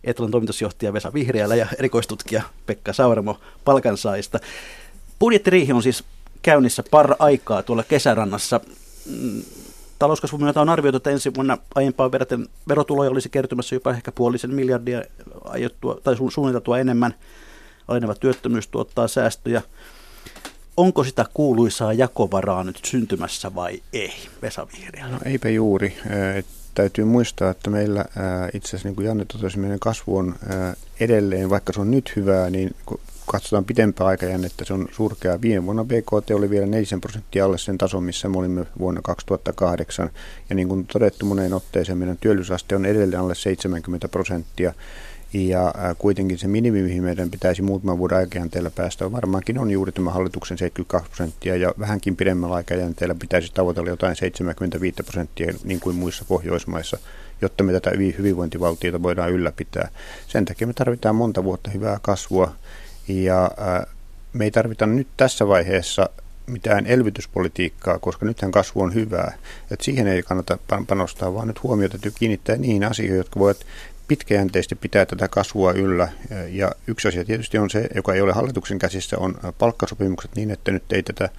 [0.03, 4.39] Etlan toimitusjohtaja Vesa Vihriälä ja erikoistutkija Pekka Sauramo palkansaista.
[5.19, 6.03] Budjettiriihi on siis
[6.41, 8.61] käynnissä par aikaa tuolla kesärannassa.
[9.99, 14.53] Talouskasvun myötä on arvioitu, että ensi vuonna aiempaan verraten verotuloja olisi kertymässä jopa ehkä puolisen
[14.53, 15.01] miljardia
[15.43, 17.15] aiottua, tai su- suunniteltua enemmän.
[17.87, 19.61] Aleneva työttömyys tuottaa säästöjä.
[20.77, 25.07] Onko sitä kuuluisaa jakovaraa nyt syntymässä vai ei, Vesa Vihreä?
[25.07, 25.97] No eipä juuri.
[26.75, 28.05] Täytyy muistaa, että meillä
[28.53, 30.35] itse asiassa, niin kuin Janne totesi, meidän kasvu on
[30.99, 32.75] edelleen, vaikka se on nyt hyvää, niin
[33.31, 35.41] katsotaan pitempää aikajännettä, se on surkea.
[35.41, 40.09] Viime vuonna BKT oli vielä 4 prosenttia alle sen tason, missä me olimme vuonna 2008.
[40.49, 44.73] Ja niin kuin todettu moneen otteeseen, meidän työllisyysaste on edelleen alle 70 prosenttia.
[45.33, 50.11] Ja kuitenkin se minimi, mihin meidän pitäisi muutaman vuoden aikajänteellä päästä, varmaankin on juuri tämä
[50.11, 56.25] hallituksen 72 prosenttia, ja vähänkin pidemmällä aikajänteellä pitäisi tavoitella jotain 75 prosenttia, niin kuin muissa
[56.27, 56.97] Pohjoismaissa,
[57.41, 59.89] jotta me tätä hyvinvointivaltiota voidaan ylläpitää.
[60.27, 62.55] Sen takia me tarvitaan monta vuotta hyvää kasvua,
[63.09, 63.51] ja
[64.33, 66.09] me ei tarvita nyt tässä vaiheessa
[66.47, 69.37] mitään elvytyspolitiikkaa, koska nythän kasvu on hyvää.
[69.71, 73.65] Et siihen ei kannata panostaa, vaan nyt huomiota täytyy kiinnittää niihin asioihin, jotka voivat
[74.07, 76.07] pitkäjänteisesti pitää tätä kasvua yllä.
[76.49, 80.71] Ja yksi asia tietysti on se, joka ei ole hallituksen käsissä, on palkkasopimukset niin, että
[80.71, 81.29] nyt ei tätä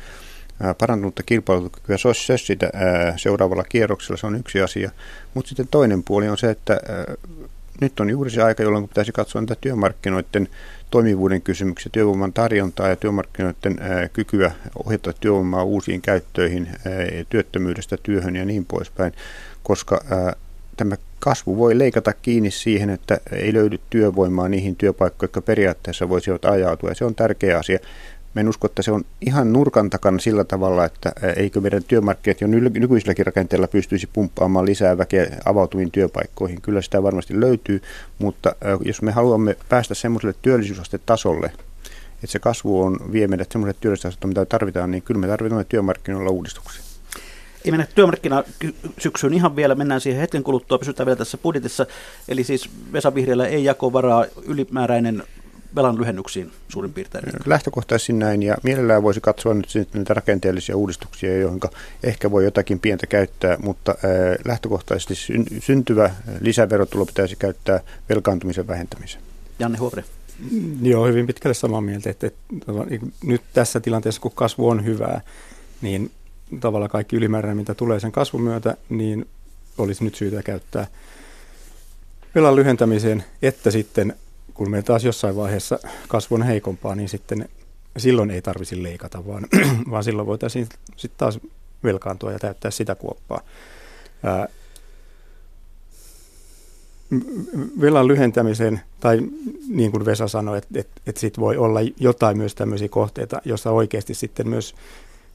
[0.78, 2.70] parantunutta kilpailukykyä sössitä
[3.16, 4.90] seuraavalla kierroksella, se on yksi asia.
[5.34, 6.80] Mutta sitten toinen puoli on se, että
[7.80, 10.48] nyt on juuri se aika, jolloin pitäisi katsoa näitä työmarkkinoiden
[10.90, 13.78] toimivuuden kysymyksiä, työvoiman tarjontaa ja työmarkkinoiden
[14.12, 14.52] kykyä
[14.84, 16.68] ohjata työvoimaa uusiin käyttöihin,
[17.28, 19.12] työttömyydestä työhön ja niin poispäin,
[19.62, 20.04] koska
[20.76, 26.44] tämä kasvu voi leikata kiinni siihen, että ei löydy työvoimaa niihin työpaikkoihin, jotka periaatteessa voisivat
[26.44, 26.88] ajautua.
[26.90, 27.78] Ja se on tärkeä asia.
[28.34, 32.40] Mä en usko, että se on ihan nurkan takana sillä tavalla, että eikö meidän työmarkkinat
[32.40, 36.60] jo nykyisilläkin rakenteilla pystyisi pumppaamaan lisää väkeä avautuviin työpaikkoihin.
[36.60, 37.82] Kyllä sitä varmasti löytyy,
[38.18, 41.46] mutta jos me haluamme päästä semmoiselle työllisyysastetasolle,
[42.14, 46.30] että se kasvu on vie meidät semmoiselle työllisyysasteelle, mitä tarvitaan, niin kyllä me tarvitsemme työmarkkinoilla
[46.30, 46.82] uudistuksia.
[47.64, 48.44] Ei mennä työmarkkina
[48.98, 51.86] syksyyn ihan vielä, mennään siihen hetken kuluttua, pysytään vielä tässä budjetissa.
[52.28, 55.22] Eli siis Vesa Vihreällä ei jakovaraa ylimääräinen
[55.74, 57.24] velan lyhennyksiin suurin piirtein?
[57.46, 61.60] Lähtökohtaisesti näin, ja mielellään voisi katsoa nyt niitä rakenteellisia uudistuksia, joihin
[62.02, 63.94] ehkä voi jotakin pientä käyttää, mutta
[64.44, 65.14] lähtökohtaisesti
[65.60, 69.22] syntyvä lisäverotulo pitäisi käyttää velkaantumisen vähentämiseen.
[69.58, 70.04] Janne Huovre.
[70.82, 72.40] Joo, hyvin pitkälle samaa mieltä, että, että
[73.24, 75.20] nyt tässä tilanteessa, kun kasvu on hyvää,
[75.82, 76.10] niin
[76.60, 79.26] tavallaan kaikki ylimääräinen, mitä tulee sen kasvun myötä, niin
[79.78, 80.86] olisi nyt syytä käyttää
[82.34, 84.14] velan lyhentämiseen, että sitten
[84.60, 87.48] kun me taas jossain vaiheessa kasvu on heikompaa, niin sitten
[87.96, 89.46] silloin ei tarvisi leikata, vaan,
[89.90, 91.40] vaan silloin voitaisiin sitten taas
[91.84, 93.40] velkaantua ja täyttää sitä kuoppaa.
[94.22, 94.48] Ää,
[97.80, 99.20] velan lyhentämiseen, tai
[99.68, 103.70] niin kuin Vesa sanoi, että, että, että sit voi olla jotain myös tämmöisiä kohteita, joissa
[103.70, 104.74] oikeasti sitten myös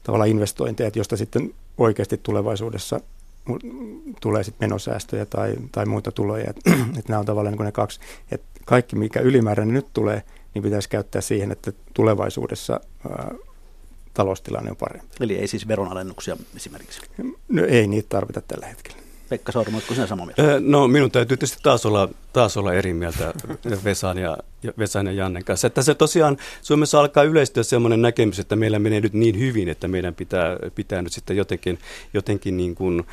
[0.02, 3.00] tavallaan investointeja, josta sitten oikeasti tulevaisuudessa
[4.20, 6.50] tulee sitten menosäästöjä tai, tai muita tuloja.
[6.50, 8.00] Että, että nämä on tavallaan niin ne kaksi.
[8.30, 10.22] Että kaikki, mikä ylimääräinen nyt tulee,
[10.54, 12.80] niin pitäisi käyttää siihen, että tulevaisuudessa
[13.10, 13.34] ää,
[14.14, 15.16] taloustilanne on parempi.
[15.20, 17.00] Eli ei siis veronalennuksia esimerkiksi?
[17.48, 19.06] No ei niitä tarvita tällä hetkellä.
[19.28, 20.60] Pekka Saurimo, oletko sinä samaa mieltä?
[20.60, 23.34] No minun täytyy tietysti taas olla, taas olla eri mieltä
[23.84, 24.38] Vesan ja,
[24.78, 25.66] Vesan ja Jannen kanssa.
[25.66, 29.88] Että se tosiaan Suomessa alkaa yleistyä sellainen näkemys, että meillä menee nyt niin hyvin, että
[29.88, 31.78] meidän pitää, pitää nyt sitten jotenkin,
[32.14, 33.04] jotenkin niin kuin,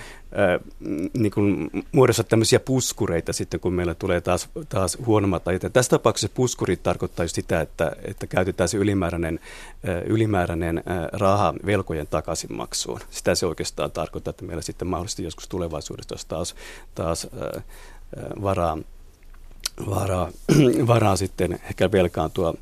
[1.13, 5.63] niin muodossa tämmöisiä puskureita sitten, kun meillä tulee taas, taas huonommat ajat.
[5.63, 9.39] Ja tässä tapauksessa puskurit tarkoittaa sitä, että, että käytetään se ylimääräinen,
[10.05, 12.99] ylimääräinen raha velkojen takaisinmaksuun.
[13.09, 16.55] Sitä se oikeastaan tarkoittaa, että meillä sitten mahdollisesti joskus tulevaisuudessa taas,
[16.95, 17.27] taas
[18.41, 18.77] varaa,
[19.89, 20.29] varaa,
[20.87, 22.53] varaa sitten ehkä velkaantua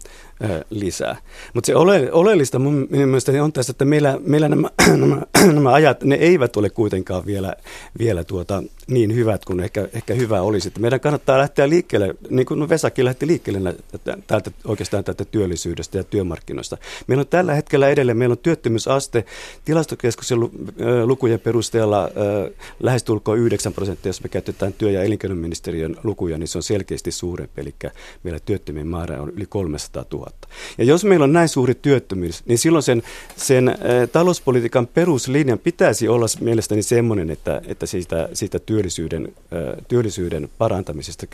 [0.70, 1.18] lisää.
[1.54, 5.22] Mutta se ole, oleellista mun mielestäni on tässä, että meillä, meillä nämä, nämä,
[5.54, 7.54] nämä ajat, ne eivät ole kuitenkaan vielä,
[8.00, 10.68] vielä tuota, niin hyvät kuin ehkä, ehkä hyvä olisi.
[10.68, 13.76] Että meidän kannattaa lähteä liikkeelle, niin kuin Vesakin lähti liikkeelle
[14.28, 16.78] täältä, oikeastaan täältä työllisyydestä ja työmarkkinoista.
[17.08, 19.26] Meillä on tällä hetkellä edelleen, meillä on työttömyysaste
[19.66, 20.40] tilastokeskuksen
[21.06, 22.10] lukujen perusteella
[22.80, 27.62] lähestulkoon 9 prosenttia, jos me käytetään työ- ja elinkeinoministeriön lukuja, niin se on selkeästi suurempi,
[27.62, 27.76] eli
[28.24, 30.48] meillä työttömien määrä on yli 300 000 vuotta.
[30.78, 33.04] Ja jos meillä on näin suuri työttömyys, niin silloin sen,
[33.38, 33.76] sen ä,
[34.12, 41.26] talouspolitiikan peruslinjan pitäisi olla mielestäni semmoinen, että, että siitä, siitä työllisyyden, ä, työllisyyden parantamisesta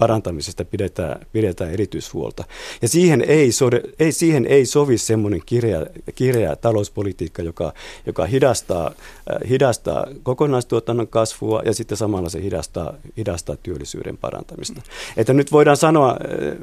[0.00, 2.44] parantamisesta pidetään, pidetään erityishuolta.
[2.82, 7.72] Ja siihen ei, so, ei, siihen ei sovi semmoinen kireä, kireä talouspolitiikka, joka,
[8.06, 14.82] joka hidastaa, äh, hidastaa kokonaistuotannon kasvua ja sitten samalla se hidastaa, hidastaa työllisyyden parantamista.
[15.16, 16.56] Että nyt voidaan sanoa, äh,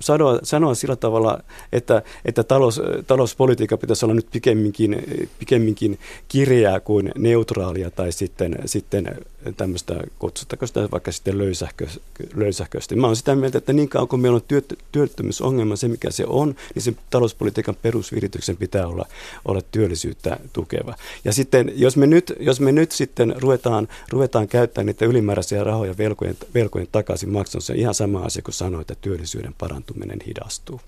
[0.00, 5.02] sanoa, sanoa sillä tavalla, että, että talous, talouspolitiikka pitäisi olla nyt pikemminkin,
[5.38, 9.18] pikemminkin kireää kuin neutraalia tai sitten, sitten
[9.56, 11.86] tämmöistä, kutsuttaako sitä vaikka sitten löysähkö,
[12.34, 12.96] löysähköistä.
[12.96, 16.24] Mä olen sitä mieltä, että niin kauan kuin meillä on työt, työttömyysongelma, se mikä se
[16.26, 19.06] on, niin se talouspolitiikan perusvirityksen pitää olla,
[19.44, 20.94] olla työllisyyttä tukeva.
[21.24, 25.98] Ja sitten, jos me nyt, jos me nyt sitten ruvetaan, ruvetaan käyttämään niitä ylimääräisiä rahoja
[25.98, 30.80] velkojen, velkojen takaisin maksun, se on ihan sama asia kuin sanoa, että työllisyyden parantuminen hidastuu.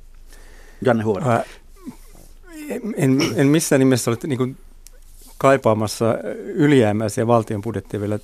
[0.82, 1.40] Janne Huora.
[2.96, 4.56] En, en missään nimessä ole niin kuin
[5.38, 6.18] kaipaamassa
[6.54, 8.18] ylijäämäisiä valtion budjettia vielä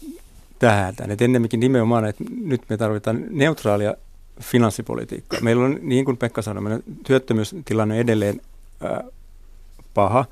[0.62, 0.94] tähän.
[1.08, 3.94] Et ennemminkin nimenomaan, että nyt me tarvitaan neutraalia
[4.40, 5.40] finanssipolitiikkaa.
[5.40, 8.40] Meillä on, niin kuin Pekka sanoi, työttömyystilanne on edelleen
[8.80, 9.04] ää,
[9.94, 10.24] paha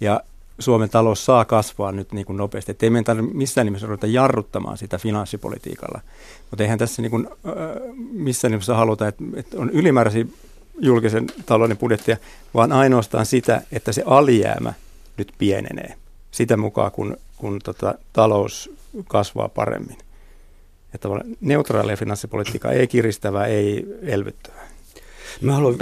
[0.00, 0.20] ja
[0.58, 2.70] Suomen talous saa kasvaa nyt niin kuin nopeasti.
[2.70, 6.00] Että ei meidän tarvitse missään nimessä ruveta jarruttamaan sitä finanssipolitiikalla.
[6.50, 7.54] Mutta eihän tässä niin kuin, ää,
[8.12, 10.24] missään nimessä haluta, että, että on ylimääräisiä
[10.80, 12.16] julkisen talouden budjettia,
[12.54, 14.72] vaan ainoastaan sitä, että se alijäämä
[15.16, 15.94] nyt pienenee
[16.30, 19.98] sitä mukaan, kun, kun tota, talous kasvaa paremmin.
[20.94, 21.08] Että
[21.40, 24.70] neutraalia finanssipolitiikkaa ei kiristävää, ei elvyttävää.
[25.40, 25.76] Mä haluan,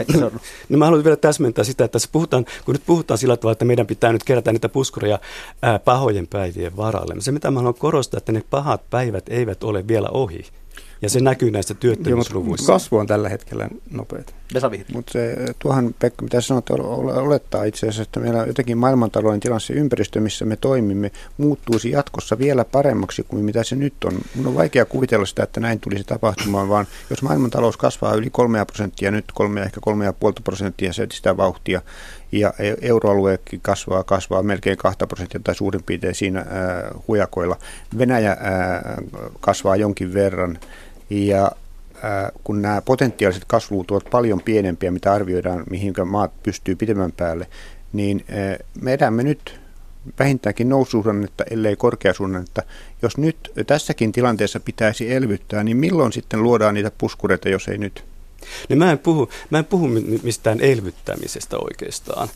[0.68, 3.64] no mä haluan vielä täsmentää sitä, että tässä puhutaan, kun nyt puhutaan sillä tavalla, että
[3.64, 5.18] meidän pitää nyt kerätä niitä puskureja
[5.62, 7.14] ää, pahojen päivien varalle.
[7.18, 10.44] Se, mitä mä haluan korostaa, että ne pahat päivät eivät ole vielä ohi.
[11.02, 12.72] Ja se näkyy näistä työttömyysluvuissa.
[12.72, 14.24] kasvu on tällä hetkellä nopeaa.
[14.92, 15.12] Mutta
[15.58, 20.56] tuohan, Pekka, mitä sanoit, olettaa itse asiassa, että meillä jotenkin maailmantalouden tilanne ympäristö, missä me
[20.56, 24.12] toimimme, muuttuisi jatkossa vielä paremmaksi kuin mitä se nyt on.
[24.34, 28.64] Mun on vaikea kuvitella sitä, että näin tulisi tapahtumaan, vaan jos maailmantalous kasvaa yli 3
[28.64, 31.82] prosenttia, nyt 3, ehkä 3,5 prosenttia se sitä vauhtia,
[32.32, 37.56] ja e- euroalueekin kasvaa, kasvaa melkein 2 prosenttia tai suurin piirtein siinä ää, hujakoilla.
[37.98, 39.02] Venäjä ää,
[39.40, 40.58] kasvaa jonkin verran,
[41.10, 41.52] ja
[42.44, 47.46] kun nämä potentiaaliset kasvuluvut ovat paljon pienempiä, mitä arvioidaan, mihin maat pystyy pidemmän päälle,
[47.92, 48.24] niin
[48.80, 49.60] me elämme nyt
[50.18, 52.62] vähintäänkin noususuhdannetta, ellei korkeasuhdannetta.
[53.02, 58.04] Jos nyt tässäkin tilanteessa pitäisi elvyttää, niin milloin sitten luodaan niitä puskureita, jos ei nyt?
[58.68, 59.88] Niin mä, en puhu, mä en puhu
[60.22, 62.28] mistään elvyttämisestä oikeastaan.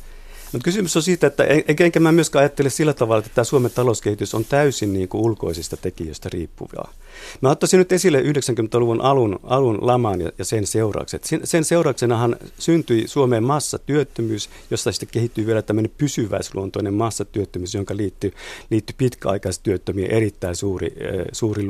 [0.53, 3.71] Mutta kysymys on siitä, että enkä, enkä mä myöskään ajattele sillä tavalla, että tämä Suomen
[3.71, 6.93] talouskehitys on täysin niin kuin ulkoisista tekijöistä riippuvaa.
[7.41, 11.25] Mä ottaisin nyt esille 90-luvun alun, alun laman ja, ja sen seuraukset.
[11.25, 18.33] Sen, sen seurauksenahan syntyi Suomeen massatyöttömyys, josta sitten kehittyi vielä tämmöinen pysyväisluontoinen massatyöttömyys, jonka liittyy,
[18.71, 20.95] liittyy pitkäaikaistyöttömiä erittäin suuri,
[21.33, 21.69] suuri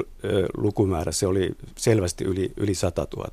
[0.57, 1.13] lukumäärä.
[1.13, 3.31] Se oli selvästi yli, yli 100 000.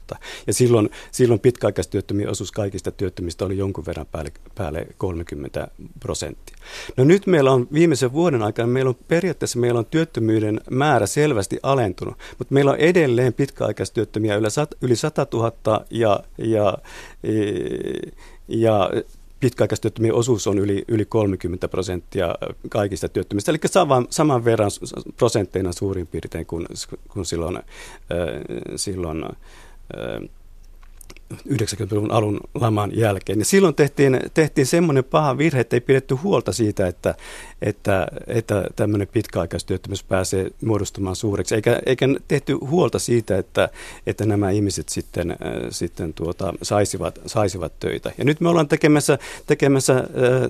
[0.48, 5.68] Ja silloin, silloin pitkäaikaistyöttömien osuus kaikista työttömistä oli jonkun verran päälle, päälle 30
[6.00, 6.58] prosenttia.
[6.98, 11.60] No nyt meillä on viimeisen vuoden aikana, meillä on periaatteessa meillä on työttömyyden määrä selvästi
[11.64, 14.36] alentunut, mutta meillä on edelleen pitkäaikaistyöttömiä
[14.82, 16.78] yli 100 000 ja, ja,
[18.48, 18.90] ja
[19.40, 22.36] pitkäaikaistyöttömien osuus on yli, yli 30 prosenttia
[22.70, 24.72] kaikista työttömistä, eli saman, saman verran
[25.18, 26.66] prosentteina suurin piirtein kuin,
[27.10, 27.60] kuin silloin,
[28.76, 30.30] silloin äh,
[31.34, 33.40] 90-luvun alun laman jälkeen.
[33.40, 37.16] Ja silloin tehtiin, tehtiin semmoinen paha virhe, että ei pidetty huolta siitä, että,
[37.62, 43.70] että, että tämmöinen pitkäaikaistyöttömyys pääsee muodostumaan suureksi, eikä, eikä tehty huolta siitä, että,
[44.08, 45.38] että nämä ihmiset sitten, äh,
[45.70, 48.12] sitten tuota, saisivat, saisivat töitä.
[48.18, 49.18] Ja nyt me ollaan tekemässä,
[49.48, 50.04] tekemässä äh,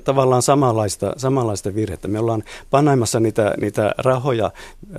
[0.04, 2.08] tavallaan samanlaista, samanlaista virhettä.
[2.08, 4.52] Me ollaan panaimassa niitä, niitä rahoja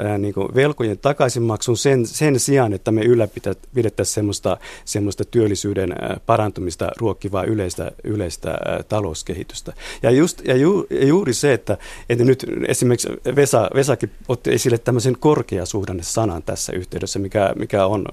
[0.05, 5.97] äh, niin kuin velkojen takaisinmaksun sen, sen sijaan, että me ylläpidettäisiin semmoista, semmoista työllisyyden
[6.27, 9.73] parantumista ruokkivaa yleistä, yleistä talouskehitystä.
[10.03, 14.79] Ja, just, ja, ju, ja juuri se, että että nyt esimerkiksi Vesa, Vesakin otti esille
[14.79, 18.05] tämmöisen korkeasuhdanne-sanan tässä yhteydessä, mikä, mikä on,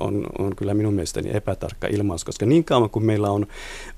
[0.00, 3.46] on, on kyllä minun mielestäni epätarkka ilmaus, koska niin kauan kuin meillä on,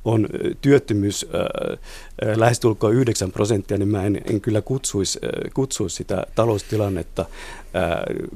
[0.05, 0.29] on
[0.61, 5.19] työttömyys äh, lähestulkoon 9 prosenttia, niin mä en, en kyllä kutsuisi,
[5.55, 7.25] kutsuisi sitä taloustilannetta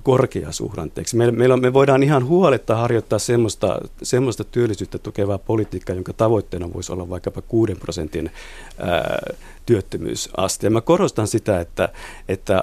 [0.03, 1.16] korkeasuhdanteeksi.
[1.16, 6.92] Me, meillä, me voidaan ihan huoletta harjoittaa semmoista, semmoista työllisyyttä tukevaa politiikkaa, jonka tavoitteena voisi
[6.92, 8.31] olla vaikkapa 6 prosentin
[8.79, 9.18] ää,
[9.66, 10.66] työttömyysaste.
[10.66, 11.88] Ja mä korostan sitä, että,
[12.29, 12.62] että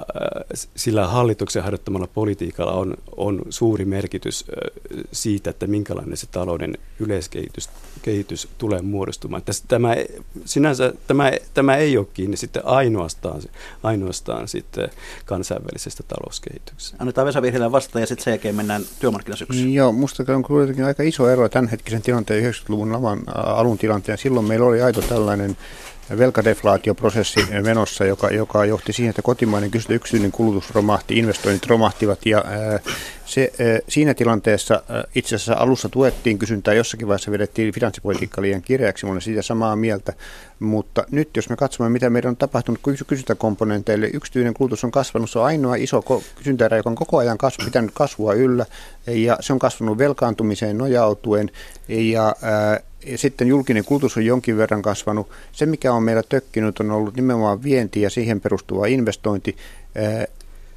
[0.76, 4.44] sillä hallituksen harjoittamalla politiikalla on, on suuri merkitys
[5.12, 7.68] siitä, että minkälainen se talouden yleiskehitys
[8.02, 9.42] kehitys tulee muodostumaan.
[9.68, 9.94] Tämä,
[10.44, 13.42] sinänsä tämä, tämä ei ole kiinni sitten ainoastaan,
[13.82, 14.90] ainoastaan sitten
[15.24, 16.65] kansainvälisestä talouskehityksestä.
[16.98, 19.74] Annetaan Vesa Virhilän vastaan ja sitten sen jälkeen mennään työmarkkinasyksyyn.
[19.74, 24.18] Joo, musta on kuitenkin aika iso ero tämänhetkisen tilanteen 90-luvun laman alun tilanteen.
[24.18, 25.56] Silloin meillä oli aito tällainen
[26.18, 32.44] velkadeflaatioprosessi menossa, joka, joka johti siihen, että kotimainen kysyntä yksityinen kulutus romahti, investoinnit romahtivat ja
[32.46, 32.80] ää,
[33.26, 33.52] se,
[33.88, 34.82] siinä tilanteessa
[35.14, 40.12] itse asiassa alussa tuettiin kysyntää, jossakin vaiheessa vedettiin finanssipolitiikka liian kireäksi, olen siitä samaa mieltä,
[40.60, 45.38] mutta nyt jos me katsomme, mitä meidän on tapahtunut kysyntäkomponenteille, yksityinen kulutus on kasvanut, se
[45.38, 46.04] on ainoa iso
[46.36, 48.66] kysyntäerä, joka on koko ajan kasvu, pitänyt kasvua yllä
[49.06, 51.50] ja se on kasvanut velkaantumiseen nojautuen
[51.88, 52.80] ja ää,
[53.16, 55.30] sitten julkinen kulutus on jonkin verran kasvanut.
[55.52, 59.56] Se, mikä on meillä tökkinyt, on ollut nimenomaan vienti ja siihen perustuva investointi.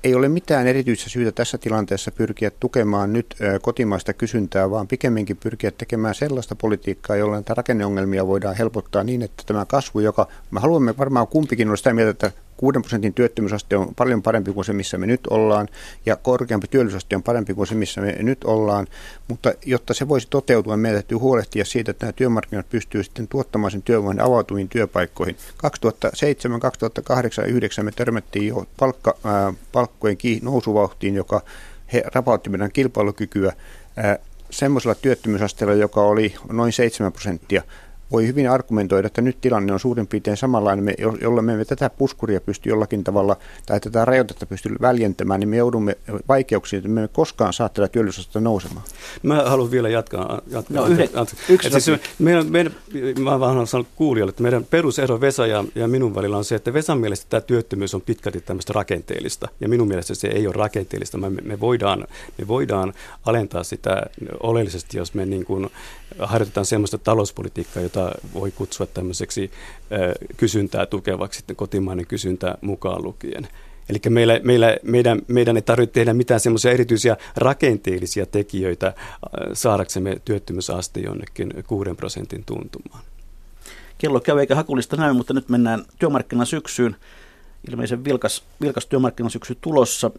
[0.04, 5.72] Ei ole mitään erityistä syytä tässä tilanteessa pyrkiä tukemaan nyt kotimaista kysyntää, vaan pikemminkin pyrkiä
[5.72, 10.98] tekemään sellaista politiikkaa, jolla näitä rakenneongelmia voidaan helpottaa niin, että tämä kasvu, joka me haluamme
[10.98, 14.98] varmaan kumpikin olla sitä mieltä, että 6 prosentin työttömyysaste on paljon parempi kuin se, missä
[14.98, 15.68] me nyt ollaan,
[16.06, 18.88] ja korkeampi työllisyysaste on parempi kuin se, missä me nyt ollaan.
[19.28, 23.72] Mutta jotta se voisi toteutua, meidän täytyy huolehtia siitä, että nämä työmarkkinat pystyy sitten tuottamaan
[23.72, 25.36] sen työvoiman avautuviin työpaikkoihin.
[25.58, 31.42] 2007, 2008 ja 2009 me törmättiin jo palkka, ää, palkkojen nousuvauhtiin, joka
[31.94, 33.54] he rapautti meidän kilpailukykyä
[33.98, 34.20] ää,
[34.50, 37.64] semmoisella työttömyysasteella, joka oli noin 7 prosenttia
[38.12, 41.90] voi hyvin argumentoida, että nyt tilanne on suurin piirtein samanlainen, me, jolla me emme tätä
[41.90, 47.02] puskuria pysty jollakin tavalla, tai tätä rajoitetta pysty väljentämään, niin me joudumme vaikeuksiin, että me
[47.02, 48.86] emme koskaan saa tätä työllisyysastetta nousemaan.
[49.24, 50.42] Mä haluan vielä jatkaa.
[50.48, 51.10] jatkaa no, yhden,
[51.50, 52.76] yksi siis meidän, meidän,
[53.20, 56.56] mä vaan haluan sanoa kuulijoille, että meidän perusero Vesa ja, ja minun välillä on se,
[56.56, 60.56] että Vesan mielestä tämä työttömyys on pitkälti tämmöistä rakenteellista, ja minun mielestä se ei ole
[60.56, 61.18] rakenteellista.
[61.18, 62.08] Me, me, voidaan,
[62.38, 62.94] me voidaan
[63.26, 64.04] alentaa sitä
[64.44, 65.70] oleellisesti, jos me niin kuin
[66.20, 67.99] harjoitetaan sellaista talouspolitiikkaa, jota
[68.34, 69.52] voi kutsua tämmöiseksi
[70.38, 73.48] kysyntää tukevaksi, kotimainen kysyntä mukaan lukien.
[73.90, 78.94] Eli meillä, meillä, meidän, meidän ei tarvitse tehdä mitään semmoisia erityisiä rakenteellisia tekijöitä
[79.54, 83.04] saadaksemme työttömyysaste jonnekin 6 prosentin tuntumaan.
[83.98, 86.96] Kello käy eikä hakulista näy, mutta nyt mennään työmarkkinasyksyyn.
[87.70, 90.12] Ilmeisen vilkas, vilkas työmarkkinasyksy tulossa.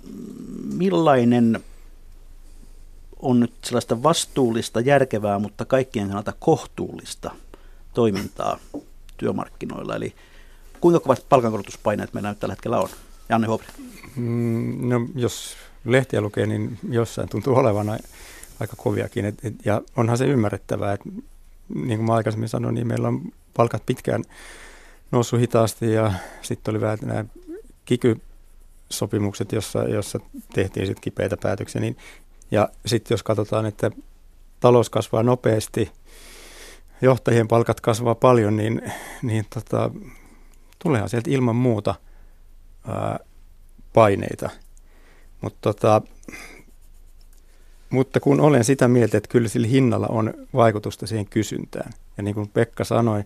[0.74, 1.60] Millainen
[3.18, 7.30] on nyt sellaista vastuullista, järkevää, mutta kaikkien kannalta kohtuullista
[7.94, 8.58] toimintaa
[9.16, 9.96] työmarkkinoilla.
[9.96, 10.14] Eli
[10.80, 12.88] kuinka kovat palkankorotuspaineet meillä nyt tällä hetkellä on?
[13.28, 13.68] Janne Huopri.
[14.16, 17.88] Mm, no, jos lehtiä lukee, niin jossain tuntuu olevan
[18.60, 19.24] aika koviakin.
[19.24, 21.08] Et, et, ja onhan se ymmärrettävää, että
[21.74, 23.22] niin kuin mä aikaisemmin sanoin, niin meillä on
[23.56, 24.24] palkat pitkään
[25.10, 26.12] noussut hitaasti ja
[26.42, 27.24] sitten oli vähän nämä
[27.84, 30.20] kiky-sopimukset, jossa, jossa
[30.54, 31.96] tehtiin sitten kipeitä päätöksiä, niin
[32.50, 33.90] ja sitten jos katsotaan, että
[34.60, 35.92] talous kasvaa nopeasti,
[37.02, 38.92] johtajien palkat kasvaa paljon, niin,
[39.22, 39.90] niin tota,
[40.78, 41.94] tuleehan sieltä ilman muuta
[42.88, 43.18] ää,
[43.92, 44.50] paineita.
[45.40, 46.02] Mut tota,
[47.90, 51.92] mutta kun olen sitä mieltä, että kyllä sillä hinnalla on vaikutusta siihen kysyntään.
[52.16, 53.24] Ja niin kuin Pekka sanoi,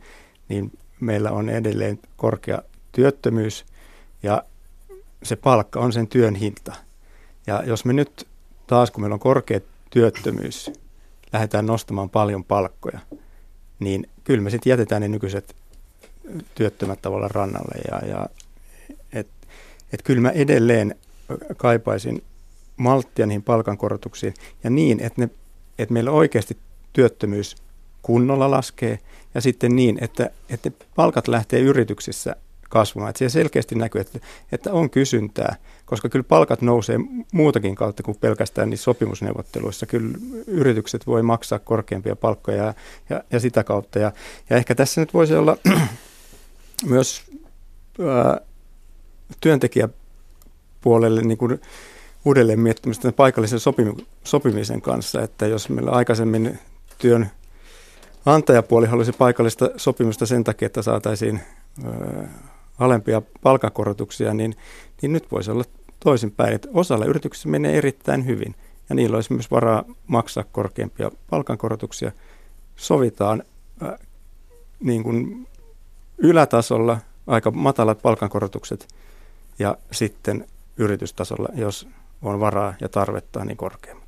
[0.48, 2.62] niin meillä on edelleen korkea
[2.92, 3.64] työttömyys
[4.22, 4.42] ja
[5.22, 6.74] se palkka on sen työn hinta.
[7.46, 8.26] Ja jos me nyt
[8.66, 9.60] taas kun meillä on korkea
[9.90, 10.70] työttömyys,
[11.32, 12.98] lähdetään nostamaan paljon palkkoja,
[13.78, 15.56] niin kyllä me sitten jätetään ne nykyiset
[16.54, 17.80] työttömät tavalla rannalle.
[17.90, 18.26] Ja, ja
[19.12, 19.28] et,
[19.92, 20.94] et kyllä mä edelleen
[21.56, 22.22] kaipaisin
[22.76, 25.30] malttia niihin palkankorotuksiin ja niin, että, ne,
[25.78, 26.56] että meillä oikeasti
[26.92, 27.56] työttömyys
[28.02, 28.98] kunnolla laskee
[29.34, 32.36] ja sitten niin, että, että palkat lähtee yrityksissä
[32.68, 33.10] kasvamaan.
[33.10, 34.18] Että siellä selkeästi näkyy, että,
[34.52, 36.98] että on kysyntää, koska kyllä palkat nousee
[37.32, 39.86] muutakin kautta kuin pelkästään niissä sopimusneuvotteluissa.
[39.86, 42.74] Kyllä yritykset voi maksaa korkeampia palkkoja ja,
[43.10, 43.98] ja, ja sitä kautta.
[43.98, 44.12] Ja,
[44.50, 45.56] ja ehkä tässä nyt voisi olla
[46.86, 47.22] myös
[48.08, 48.40] ää,
[49.40, 51.60] työntekijäpuolelle niin kuin
[52.24, 53.60] uudelleen miettimistä paikallisen
[54.24, 56.58] sopimisen kanssa, että jos meillä aikaisemmin
[56.98, 57.30] työn
[58.26, 61.40] antajapuoli halusi paikallista sopimusta sen takia, että saataisiin
[62.78, 64.56] alempia palkankorotuksia, niin,
[65.02, 65.64] niin nyt voisi olla
[66.00, 68.54] toisinpäin, että osalla yrityksistä menee erittäin hyvin
[68.88, 72.12] ja niillä olisi myös varaa maksaa korkeampia palkankorotuksia.
[72.76, 73.42] Sovitaan
[73.82, 73.98] äh,
[74.80, 75.48] niin kuin
[76.18, 78.88] ylätasolla aika matalat palkankorotukset
[79.58, 81.88] ja sitten yritystasolla, jos
[82.22, 84.03] on varaa ja tarvetta, niin korkeammat.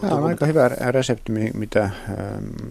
[0.00, 1.92] Tämä on aika hyvä resepti, mitä ähm,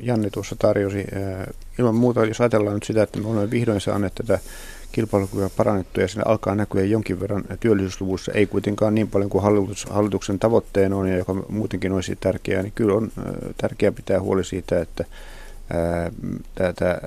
[0.03, 0.99] Janne tuossa tarjosi.
[0.99, 1.47] Äh,
[1.79, 4.39] ilman muuta, jos ajatellaan nyt sitä, että me olemme vihdoin saaneet tätä
[4.91, 9.85] kilpailukykyä parannettua ja sinne alkaa näkyä jonkin verran työllisyysluvussa, ei kuitenkaan niin paljon kuin hallitus,
[9.85, 13.25] hallituksen tavoitteen on ja joka muutenkin olisi tärkeää, niin kyllä on äh,
[13.57, 15.05] tärkeää pitää huoli siitä, että
[15.75, 16.11] äh,
[16.55, 17.01] tätä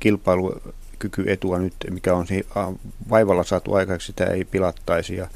[0.00, 2.26] kilpailukykyetua nyt, mikä on
[3.10, 5.28] vaivalla saatu aikaiseksi, sitä ei pilattaisi ja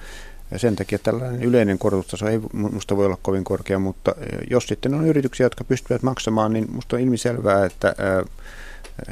[0.50, 4.66] ja sen takia tällainen yleinen korotustaso ei minusta voi olla kovin korkea, mutta eh, jos
[4.66, 8.30] sitten on yrityksiä, jotka pystyvät maksamaan, niin minusta on ilmiselvää, että eh,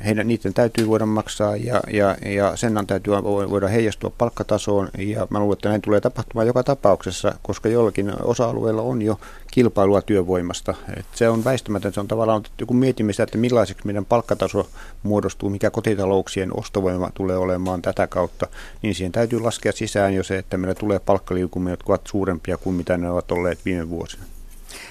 [0.05, 3.13] heidän, niiden täytyy voida maksaa ja, ja, ja sen täytyy
[3.51, 8.83] voida heijastua palkkatasoon ja mä luulen, että näin tulee tapahtumaan joka tapauksessa, koska jollakin osa-alueella
[8.83, 9.21] on jo
[9.51, 10.75] kilpailua työvoimasta.
[10.97, 14.69] Et se on väistämätön, se on tavallaan, kun mietimme sitä, että millaiseksi meidän palkkataso
[15.03, 18.47] muodostuu, mikä kotitalouksien ostovoima tulee olemaan tätä kautta,
[18.83, 22.77] niin siihen täytyy laskea sisään jo se, että meillä tulee palkkaliukumia, jotka ovat suurempia kuin
[22.77, 24.25] mitä ne ovat olleet viime vuosina.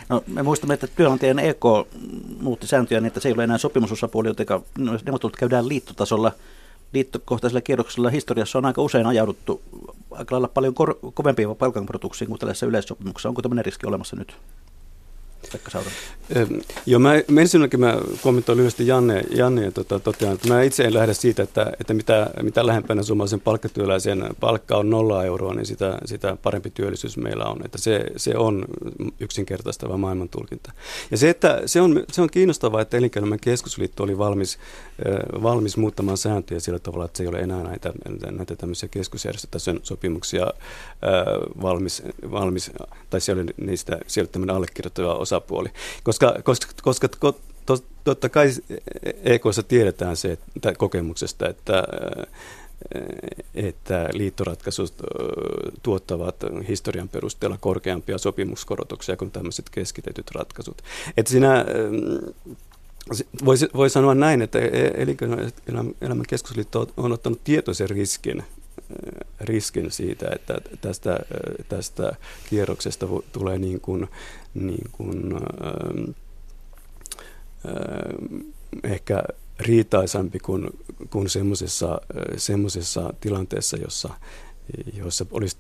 [0.10, 1.66] No, me muistamme, että työnantajan EK
[2.42, 4.48] muutti sääntöjä niin, että se ei ole enää sopimusosapuoli, joten
[5.06, 6.32] neuvottelut käydään liittotasolla.
[6.94, 9.62] Liittokohtaisella kierroksella historiassa on aika usein ajauduttu
[10.12, 13.30] aika lailla paljon kor- kovempia palkankorotuksiin kuin tällaisessa yleissopimuksessa.
[13.30, 14.36] Onko tämmöinen riski olemassa nyt?
[15.52, 15.92] Pekka Sauron.
[16.86, 20.94] Joo, mä, ensinnäkin mä kommentoin lyhyesti Janne, Janne ja tota, totean, että mä itse en
[20.94, 25.98] lähde siitä, että, että mitä, mitä lähempänä suomalaisen palkkatyöläisen palkka on nolla euroa, niin sitä,
[26.06, 27.66] sitä parempi työllisyys meillä on.
[27.66, 28.66] Että se, se on
[29.20, 30.72] yksinkertaistava maailmantulkinta.
[31.12, 34.60] Ja se, että se on, se on kiinnostavaa, että Elinkeinoelämän keskusliitto oli valmis,
[35.44, 37.94] valmis muuttamaan sääntöjä sillä tavalla, että se ei ole enää näitä,
[38.32, 40.48] näitä tämmöisiä keskusjärjestötason sopimuksia
[41.62, 42.72] valmis, valmis,
[43.10, 45.70] tai se oli niistä, se oli tämmöinen allekirjoittava osa osapuoli.
[46.04, 47.10] Koska, koska, koska
[48.04, 48.50] totta kai
[49.24, 51.84] EKssa tiedetään se että, kokemuksesta, että
[53.54, 54.94] että liittoratkaisut
[55.84, 56.36] tuottavat
[56.68, 60.82] historian perusteella korkeampia sopimuskorotuksia kuin tämmöiset keskitetyt ratkaisut.
[61.18, 61.66] Että siinä
[63.46, 68.44] voi, voi sanoa näin, että e-, elinkeinoelämän keskusliitto on ottanut tietoisen riskin
[69.40, 71.20] riskin siitä, että tästä,
[71.70, 72.16] tästä
[72.50, 74.08] kierroksesta tulee niin kuin,
[74.66, 75.42] niin kuin, äh,
[77.66, 79.24] äh, ehkä
[79.60, 80.70] riitaisampi kuin,
[81.10, 82.02] kuin semmoisessa,
[82.38, 84.10] semmoisessa tilanteessa, jossa,
[84.94, 85.58] jossa olisi,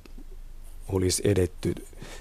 [0.87, 1.73] olisi edetty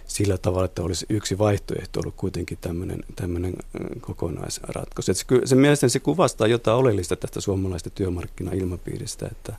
[0.06, 3.54] sillä tavalla, että olisi yksi vaihtoehto ollut kuitenkin tämmöinen, tämmöinen
[4.00, 5.14] kokonaisratkaisu.
[5.14, 9.56] se, se mielestäni se kuvastaa jotain oleellista tästä suomalaista työmarkkinailmapiiristä, että,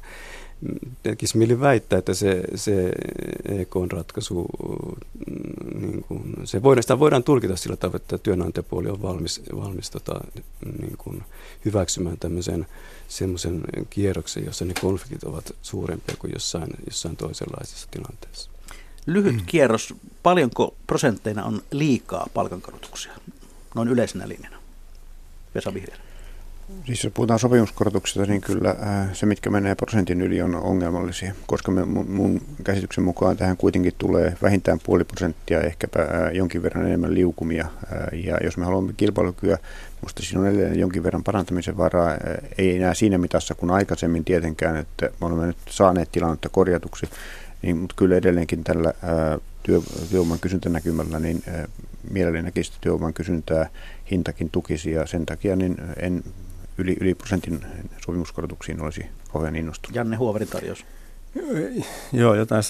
[1.04, 2.92] tekisi mieli väittää, että se, se
[3.46, 4.46] EK-ratkaisu,
[5.28, 9.90] mm, niin kuin, se voidaan, sitä voidaan tulkita sillä tavalla, että työnantajapuoli on valmis, valmis
[9.90, 10.22] tota,
[10.82, 11.24] niin kuin
[11.66, 12.68] hyväksymään tämmöisen
[13.08, 18.52] semmoisen kierroksen, jossa ne konfliktit ovat suurempia kuin jossain, jossain toisenlaisessa tilanteessa.
[19.06, 19.94] Lyhyt kierros,
[20.24, 23.12] paljonko prosentteina on liikaa palkankorotuksia,
[23.76, 24.58] noin yleisenä linjana?
[25.56, 25.98] Vesa Vihreä.
[26.86, 31.72] Siis jos puhutaan sopimuskorotuksista, niin kyllä äh, se, mitkä menee prosentin yli, on ongelmallisia, koska
[31.72, 37.14] me, mun, käsityksen mukaan tähän kuitenkin tulee vähintään puoli prosenttia, ehkäpä äh, jonkin verran enemmän
[37.14, 37.66] liukumia.
[37.66, 39.58] Äh, ja jos me haluamme kilpailukykyä,
[40.02, 42.18] minusta siinä on edelleen jonkin verran parantamisen varaa.
[42.58, 47.10] Ei enää siinä mitassa kuin aikaisemmin tietenkään, että me olemme nyt saaneet tilannetta korjatuksi,
[47.62, 48.94] niin, mutta kyllä edelleenkin tällä
[49.64, 51.44] työ, työvoiman kysyntänäkymällä, niin
[52.12, 53.70] mielelläni näkisi työvoiman kysyntää
[54.12, 56.24] hintakin tukisi ja sen takia niin en
[56.78, 57.66] yli, yli prosentin
[58.06, 59.96] sopimuskorotuksiin olisi kauhean innostunut.
[59.96, 60.86] Janne Huoverin tarjous.
[62.14, 62.64] Joo, jotain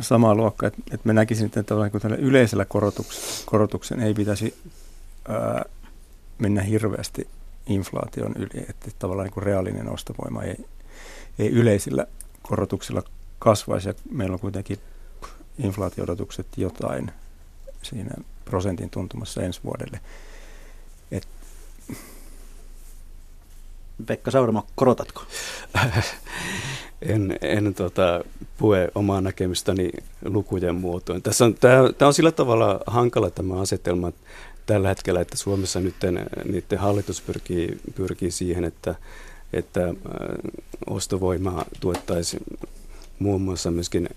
[0.00, 4.54] samaa luokkaa, että, että me näkisin, että tällä yleisellä korotuks, korotuksen ei pitäisi
[5.28, 5.64] ää,
[6.38, 7.28] mennä hirveästi
[7.66, 10.64] inflaation yli, että tavallaan niin kuin reaalinen ostovoima ei,
[11.38, 12.06] ei yleisillä
[12.42, 13.02] korotuksilla
[13.38, 14.78] kasvaisi ja meillä on kuitenkin
[15.58, 17.12] inflaatio-odotukset jotain
[17.82, 18.14] siinä
[18.44, 20.00] prosentin tuntumassa ensi vuodelle.
[24.06, 25.22] Pekka Sauramo, korotatko?
[27.02, 28.24] en, en tota,
[28.58, 29.90] pue omaa näkemystäni
[30.24, 31.22] lukujen muotoon.
[31.22, 34.12] Tässä on, tämä, tämä on sillä tavalla hankala tämä asetelma
[34.66, 35.94] tällä hetkellä, että Suomessa nyt
[36.44, 38.94] niiden hallitus pyrkii, pyrkii siihen, että,
[39.52, 39.94] että
[40.86, 42.42] ostovoimaa tuettaisiin
[43.18, 44.08] muun muassa myöskin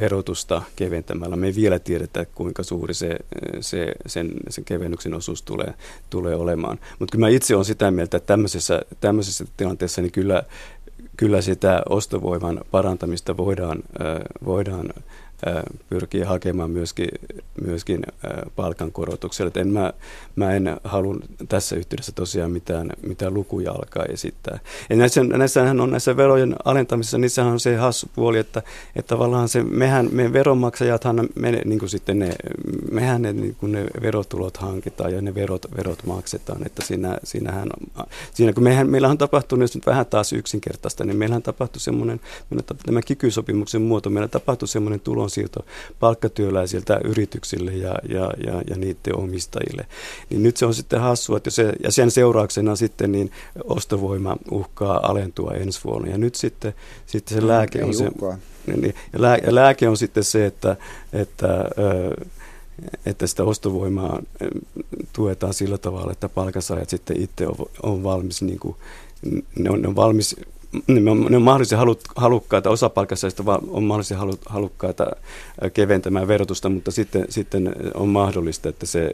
[0.00, 1.36] verotusta keventämällä.
[1.36, 3.16] Me ei vielä tiedetä, kuinka suuri se,
[3.60, 5.74] se, sen, sen kevennyksen osuus tulee,
[6.10, 6.78] tulee olemaan.
[6.98, 10.42] Mutta kyllä mä itse olen sitä mieltä, että tämmöisessä, tämmöisessä tilanteessa niin kyllä,
[11.16, 13.82] kyllä sitä ostovoiman parantamista voidaan,
[14.44, 14.92] voidaan
[15.88, 17.08] pyrkii hakemaan myöskin,
[17.66, 18.02] myöskin
[18.56, 19.52] palkankorotukselle.
[19.56, 19.92] En mä,
[20.36, 21.16] mä en halua
[21.48, 24.58] tässä yhteydessä tosiaan mitään, mitään lukuja alkaa esittää.
[24.90, 28.62] Ja näissä, näissähän on näissä verojen alentamisessa, niissähän on se hassu puoli, että,
[28.96, 32.34] että tavallaan se, mehän, me veronmaksajathan, me, niin kuin sitten ne,
[32.90, 37.68] mehän ne, niin kuin ne verotulot hankitaan ja ne verot, verot maksetaan, että siinä, siinähän,
[38.34, 42.20] siinä kun mehän, meillä on tapahtunut, jos nyt vähän taas yksinkertaista, niin meillähän tapahtui semmoinen,
[42.86, 45.64] tämä kikysopimuksen muoto, meillä tapahtui semmoinen tulon tulonsiirto
[46.00, 49.86] palkkatyöläisiltä yrityksille ja, ja, ja, ja niiden omistajille.
[50.30, 53.30] Niin nyt se on sitten hassua, että se, ja sen seurauksena sitten niin
[53.64, 56.08] ostovoima uhkaa alentua ensi vuonna.
[56.08, 56.74] Ja nyt sitten,
[57.06, 58.10] sitten se lääke on se,
[58.66, 60.76] niin, ja, lää, ja lääke on sitten se, että,
[61.12, 61.64] että
[63.06, 64.22] että sitä ostovoimaa
[65.12, 68.76] tuetaan sillä tavalla, että palkansaajat sitten itse on, on valmis, niin kuin,
[69.58, 70.36] ne, on, ne on valmis
[70.86, 75.06] ne on, ne on mahdollisesti halu, halukkaita, osa palkansaajista on mahdollisesti halu, halukkaita
[75.74, 79.10] keventämään verotusta, mutta sitten, sitten on mahdollista, että se,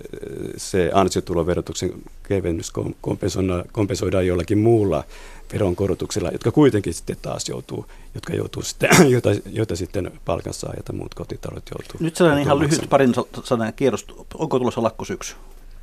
[0.57, 1.93] se ansiotuloverotuksen
[2.29, 5.05] kevennys kompensoidaan, kompensoidaan jollakin muulla
[5.53, 11.15] veronkorotuksella, jotka kuitenkin sitten taas joutuu, jotka joutuu sitten, joita, joita sitten palkansaajat ja muut
[11.15, 11.97] kotitaloudet joutuu.
[12.01, 14.07] Nyt sellainen ihan lyhyt parin sanan kierros.
[14.35, 15.35] Onko tulossa lakkosyksy,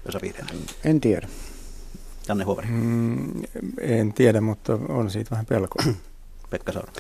[0.06, 0.20] Vesa
[0.84, 1.28] En tiedä.
[2.28, 2.68] Janne Huoveri?
[2.72, 3.44] Mm,
[3.82, 5.84] en tiedä, mutta on siitä vähän pelkoa.
[6.50, 6.92] Pekka Saura.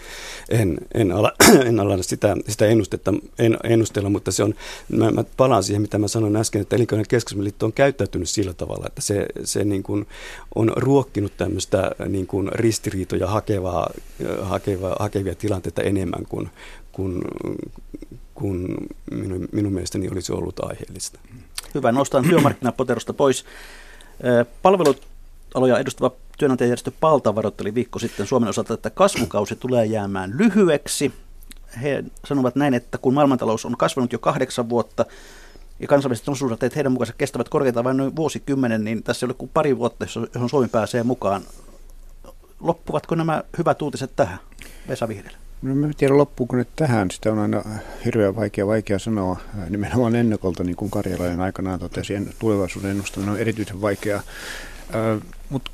[0.49, 1.31] En, en, ala,
[1.67, 4.53] en ala sitä, sitä ennustetta, en, ennustella, mutta se on,
[4.89, 8.85] mä, mä palaan siihen, mitä mä sanoin äsken, että elinkeinojen keskusliitto on käyttäytynyt sillä tavalla,
[8.87, 10.07] että se, se niin kuin
[10.55, 13.89] on ruokkinut tämmöistä niin kuin ristiriitoja hakevaa,
[14.41, 16.49] hakevaa, hakevia tilanteita enemmän kuin,
[16.91, 17.21] kuin,
[18.33, 18.75] kuin
[19.11, 21.19] minun, minun mielestäni olisi ollut aiheellista.
[21.75, 23.45] Hyvä, nostan työmarkkinapoterosta pois.
[24.61, 25.14] Palvelut
[25.55, 31.13] aloja edustava työnantajajärjestö Palta varoitteli viikko sitten Suomen osalta, että kasvukausi tulee jäämään lyhyeksi.
[31.81, 35.05] He sanovat näin, että kun maailmantalous on kasvanut jo kahdeksan vuotta
[35.79, 39.51] ja kansainväliset osuusrateet heidän mukaansa kestävät korkeintaan vain noin vuosikymmenen, niin tässä ei ole kuin
[39.53, 41.41] pari vuotta, johon Suomi pääsee mukaan.
[42.59, 44.39] Loppuvatko nämä hyvät uutiset tähän,
[44.87, 45.37] Vesa Vihreällä?
[45.61, 47.11] No en tiedä loppuuko nyt tähän.
[47.11, 47.63] Sitä on aina
[48.05, 49.37] hirveän vaikea, vaikea sanoa.
[49.69, 54.21] Nimenomaan ennakolta, niin kuin Karjalainen aikanaan totesi, tulevaisuuden ennustaminen on erityisen vaikeaa.
[55.49, 55.71] Mutta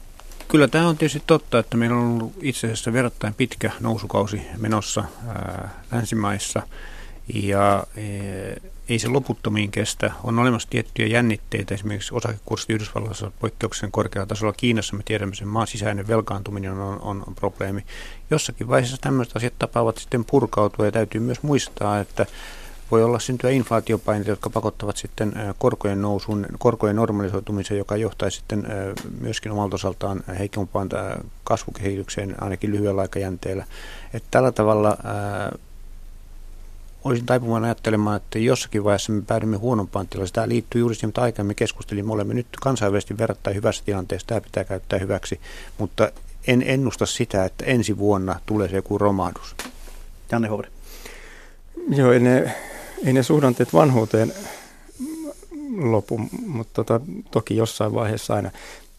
[0.48, 5.04] kyllä tämä on tietysti totta, että meillä on ollut itse asiassa verrattain pitkä nousukausi menossa
[5.28, 6.62] ää, länsimaissa.
[7.34, 8.02] Ja e,
[8.90, 10.12] ei se loputtomiin kestä.
[10.24, 14.54] On olemassa tiettyjä jännitteitä, esimerkiksi osakekurssi Yhdysvalloissa poikkeuksellisen korkealla tasolla.
[14.54, 17.86] Kiinassa me tiedämme, sen maan sisäinen velkaantuminen on, on, on probleemi.
[18.32, 22.26] Jossakin vaiheessa tämmöiset asiat tapaavat sitten purkautua ja täytyy myös muistaa, että
[22.92, 28.68] voi olla syntyä inflaatiopaineita, jotka pakottavat sitten korkojen nousuun, korkojen normalisoitumiseen, joka johtaisi sitten
[29.20, 30.90] myöskin omalta osaltaan heikompaan
[31.44, 33.66] kasvukehitykseen ainakin lyhyellä aikajänteellä.
[34.14, 34.98] Että tällä tavalla
[37.04, 40.30] olisin taipumaan ajattelemaan, että jossakin vaiheessa me päädymme huonompaan tilaan.
[40.34, 42.14] Tämä liittyy juuri siihen, mitä aikaisemmin keskustelimme.
[42.14, 44.28] Olemme nyt kansainvälisesti verrattain hyvässä tilanteessa.
[44.28, 45.40] Tämä pitää käyttää hyväksi,
[45.78, 46.12] mutta
[46.48, 49.56] en ennusta sitä, että ensi vuonna tulee se joku romahdus.
[50.32, 50.70] Janne Hovri.
[51.90, 52.56] Joo, ei ne,
[53.06, 54.34] ei ne suhdanteet vanhuuteen
[55.78, 58.52] lopu, mutta tota, toki jossain vaiheessa aina.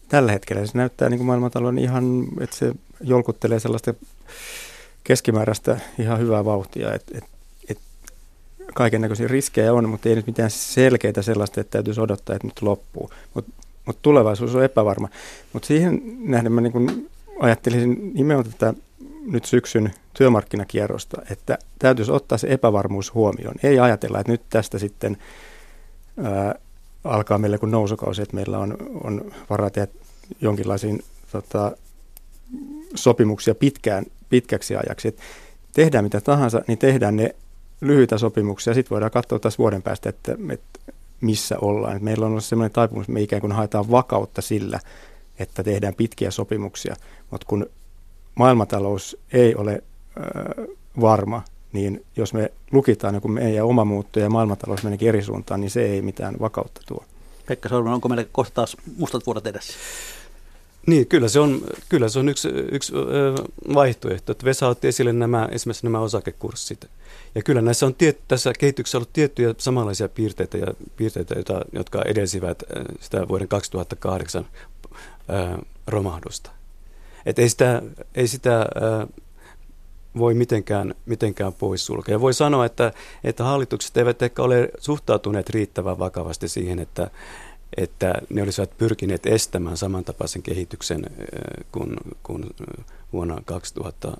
[0.09, 3.93] Tällä hetkellä se näyttää niin kuin maailmantalouden ihan, että se jolkuttelee sellaista
[5.03, 6.93] keskimääräistä ihan hyvää vauhtia.
[6.93, 7.23] Et, et
[8.73, 12.61] kaiken näköisiä riskejä on, mutta ei nyt mitään selkeitä sellaista, että täytyisi odottaa, että nyt
[12.61, 13.09] loppuu.
[13.33, 13.51] Mutta
[13.85, 15.09] mut tulevaisuus on epävarma.
[15.53, 18.73] Mutta siihen nähden mä niin ajattelisin nimenomaan tätä
[19.25, 23.55] nyt syksyn työmarkkinakierrosta, että täytyisi ottaa se epävarmuus huomioon.
[23.63, 25.17] Ei ajatella, että nyt tästä sitten
[26.23, 26.55] ää,
[27.03, 29.87] alkaa meillä kun nousukausi, että meillä on, on varaa tehdä
[30.41, 31.71] jonkinlaisiin tota,
[32.95, 35.07] sopimuksia pitkään, pitkäksi ajaksi.
[35.07, 35.19] Et
[35.73, 37.35] tehdään mitä tahansa, niin tehdään ne
[37.81, 38.73] lyhyitä sopimuksia.
[38.73, 41.93] Sitten voidaan katsoa taas vuoden päästä, että, että missä ollaan.
[41.93, 44.79] Että meillä on ollut sellainen taipumus, että me ikään kuin haetaan vakautta sillä,
[45.39, 46.95] että tehdään pitkiä sopimuksia.
[47.31, 47.69] Mutta kun
[48.35, 49.83] maailmantalous ei ole
[50.17, 50.67] ö,
[51.01, 51.41] varma,
[51.73, 55.85] niin jos me lukitaan joku meidän oma muutto ja maailmantalous meneekin eri suuntaan, niin se
[55.85, 57.03] ei mitään vakautta tuo.
[57.47, 59.73] Pekka Sormen, onko meillä kohta taas mustat vuodet edessä?
[60.87, 62.93] Niin, kyllä se on, kyllä se on yksi, yksi
[63.73, 64.31] vaihtoehto.
[64.31, 66.85] Että Vesa otti esille nämä, esimerkiksi nämä osakekurssit.
[67.35, 70.67] Ja kyllä näissä on tiet, tässä kehityksessä ollut tiettyjä samanlaisia piirteitä, ja,
[70.97, 72.63] piirteitä joita, jotka edelsivät
[72.99, 74.47] sitä vuoden 2008
[75.27, 76.51] ää, romahdusta.
[77.25, 77.81] Et ei sitä,
[78.15, 78.65] ei sitä
[80.17, 82.21] voi mitenkään, mitenkään poissulkea.
[82.21, 82.93] Voi sanoa, että,
[83.23, 87.09] että hallitukset eivät ehkä ole suhtautuneet riittävän vakavasti siihen, että,
[87.77, 91.05] että ne olisivat pyrkineet estämään samantapaisen kehityksen
[91.71, 92.45] kuin, kuin
[93.13, 94.17] vuonna, 2000,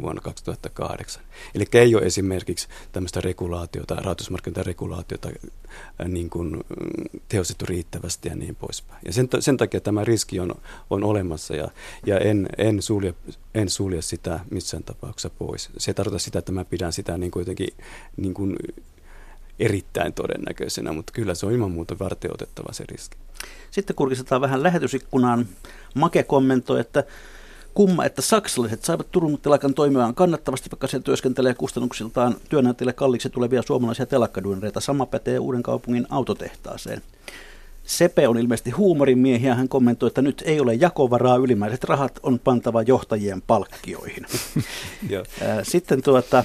[0.00, 1.22] vuonna 2008.
[1.54, 5.28] Eli ei ole esimerkiksi tämmöistä regulaatiota, rahoitusmarkkinoiden regulaatiota
[6.08, 9.00] niin kuin mm, tehostettu riittävästi ja niin poispäin.
[9.04, 10.54] Ja sen, sen takia tämä riski on,
[10.90, 11.68] on olemassa ja,
[12.06, 13.14] ja en, en, sulje,
[13.54, 15.70] en sulje sitä missään tapauksessa pois.
[15.78, 17.68] Se tarkoittaa sitä, että mä pidän sitä niin kuitenkin
[18.16, 18.56] niin kuin
[19.58, 21.96] erittäin todennäköisenä, mutta kyllä se on ilman muuta
[22.32, 23.16] otettava se riski.
[23.70, 25.46] Sitten kurkistetaan vähän lähetysikkunaan.
[25.94, 27.04] Make kommentoi, että
[27.78, 33.62] kumma, että saksalaiset saivat Turun telakan toimimaan kannattavasti, vaikka se työskentelee kustannuksiltaan työnantajille kalliiksi tulevia
[33.62, 34.80] suomalaisia telakkaduunereita.
[34.80, 37.02] Sama pätee uuden kaupungin autotehtaaseen.
[37.84, 39.54] Sepe on ilmeisesti huumorin miehiä.
[39.54, 44.26] Hän kommentoi, että nyt ei ole jakovaraa, ylimääräiset rahat on pantava johtajien palkkioihin.
[45.62, 46.44] Sitten tuota,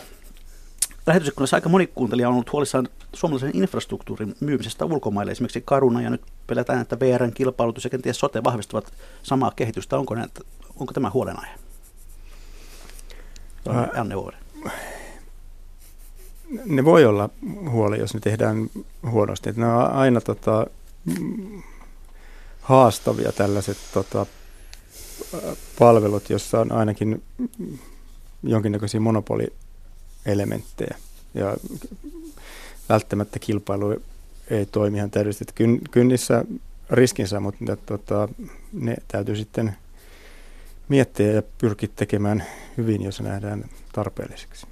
[1.08, 6.22] lähetysikkunassa aika moni kuuntelija on ollut huolissaan suomalaisen infrastruktuurin myymisestä ulkomaille, esimerkiksi Karuna, ja nyt
[6.48, 9.98] pelätään, että VRn kilpailutus ja kenties sote vahvistavat samaa kehitystä.
[9.98, 10.42] Onko, näitä,
[10.76, 11.56] onko tämä huolenaihe?
[13.96, 14.38] Anne Vuori.
[16.66, 17.30] Ne voi olla
[17.70, 18.70] huoli, jos ne tehdään
[19.12, 19.52] huonosti.
[19.56, 20.68] Ne on aina tota,
[22.62, 24.26] haastavia tällaiset tota,
[25.80, 27.24] palvelut, jossa on ainakin
[28.44, 30.98] jonkinnäköisiä monopolielementtejä.
[31.34, 31.58] Ja
[32.90, 34.02] välttämättä kilpailu
[34.50, 35.54] ei toimi ihan täydellisesti.
[35.56, 36.46] Kyn, kynnissä
[36.90, 38.30] riskinsä, mutta tota,
[38.74, 39.76] ne täytyy sitten
[40.90, 42.44] miettiä ja pyrkiä tekemään
[42.78, 44.68] hyvin, jos nähdään tarpeelliseksi.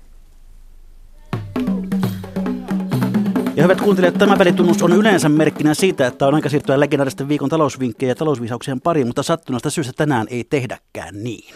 [3.56, 7.50] Ja hyvät kuuntelijat, tämä välitunnus on yleensä merkkinä siitä, että on aika siirtyä legendaaristen viikon
[7.50, 11.54] talousvinkkejä ja talousviisauksien pariin, mutta sattuneesta syystä tänään ei tehdäkään niin.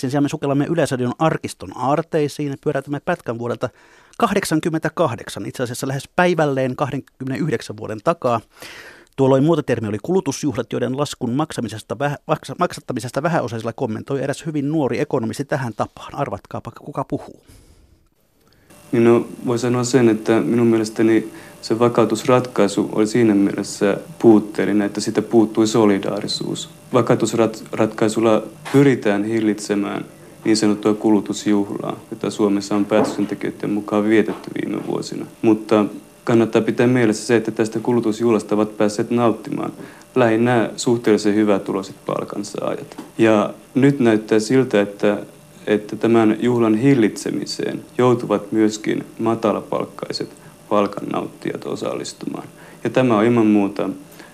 [0.00, 3.68] Sen sijaan me sukellamme Yleisradion arkiston aarteisiin ja pyöräytämme pätkän vuodelta
[4.18, 8.40] 88, itse asiassa lähes päivälleen 29 vuoden takaa.
[9.16, 12.16] Tuolloin muototermi oli kulutusjuhlat, joiden laskun maksamisesta, vähä,
[12.58, 16.14] maksattamisesta vähäosaisilla kommentoi eräs hyvin nuori ekonomisti tähän tapaan.
[16.14, 17.42] Arvatkaapa, kuka puhuu.
[18.92, 25.00] Niin no, voi sanoa sen, että minun mielestäni se vakautusratkaisu oli siinä mielessä puutteellinen, että
[25.00, 26.70] sitä puuttui solidaarisuus.
[26.92, 28.42] Vakautusratkaisulla
[28.72, 30.04] pyritään hillitsemään
[30.44, 35.26] niin sanottua kulutusjuhlaa, jota Suomessa on päätöksentekijöiden mukaan vietetty viime vuosina.
[35.42, 35.84] Mutta
[36.24, 39.72] kannattaa pitää mielessä se, että tästä kulutusjuhlasta ovat päässeet nauttimaan
[40.14, 42.96] lähinnä suhteellisen hyvätuloiset palkansaajat.
[43.18, 45.18] Ja nyt näyttää siltä, että,
[45.66, 50.28] että tämän juhlan hillitsemiseen joutuvat myöskin matalapalkkaiset
[50.68, 52.48] palkannauttijat osallistumaan.
[52.84, 53.88] Ja tämä on ilman muuta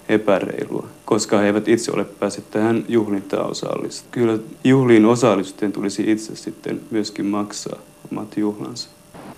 [0.09, 4.13] epäreilua, koska he eivät itse ole päässeet tähän juhlintaan osallistumaan.
[4.13, 7.79] Kyllä juhliin osallistujien tulisi itse sitten myöskin maksaa
[8.13, 8.89] omat juhlansa.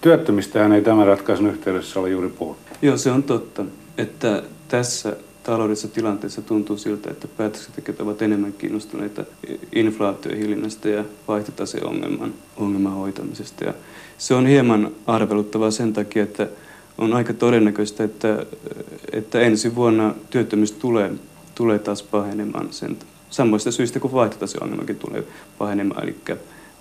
[0.02, 2.72] Työttömistähän ei tämän ratkaisun yhteydessä ole juuri puhuttu.
[2.82, 3.64] Joo, se on totta,
[3.98, 9.24] että tässä taloudellisessa tilanteessa tuntuu siltä, että päätöksentekijät ovat enemmän kiinnostuneita
[9.74, 13.64] inflaatiohillinnästä ja vaihtotaseongelman ongelman hoitamisesta.
[13.64, 13.74] Ja
[14.18, 16.46] se on hieman arveluttavaa sen takia, että
[16.98, 18.46] on aika todennäköistä, että,
[19.12, 21.10] että ensi vuonna työttömyys tulee,
[21.54, 22.96] tulee taas pahenemaan sen
[23.30, 25.24] samoista syistä kuin vaihtotaseongelmakin tulee
[25.58, 26.16] pahenemaan, eli,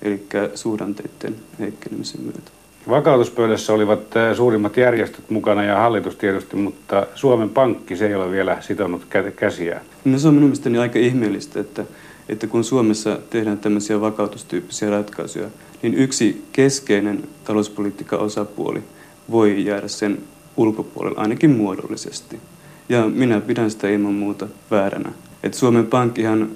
[0.02, 2.52] eli suhdanteiden heikkenemisen myötä.
[2.90, 4.00] Vakautuspöydässä olivat
[4.36, 9.06] suurimmat järjestöt mukana ja hallitus tietysti, mutta Suomen Pankki se ei ole vielä sitonut
[9.36, 9.82] käsiä.
[10.06, 11.86] No se on minun mielestäni aika ihmeellistä, että,
[12.30, 15.48] että kun Suomessa tehdään tämmöisiä vakautustyyppisiä ratkaisuja,
[15.82, 18.84] niin yksi keskeinen talouspolitiikan osapuoli
[19.32, 20.18] voi jäädä sen
[20.58, 22.40] ulkopuolelle ainakin muodollisesti.
[22.90, 25.12] Ja minä pidän sitä ilman muuta vääränä.
[25.44, 26.50] että Suomen Pankkihan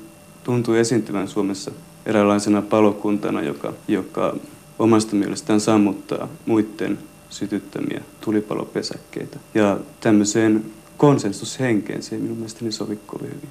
[0.44, 1.72] tuntuu esiintyvän Suomessa
[2.06, 4.36] eräänlaisena palokuntana, joka, joka
[4.80, 7.00] omasta mielestään sammuttaa muiden
[7.30, 9.40] sytyttämiä tulipalopesäkkeitä.
[9.54, 10.66] Ja tämmöiseen
[10.98, 13.50] konsensushenkeen se ei minun mielestäni sovi kovin hyvin.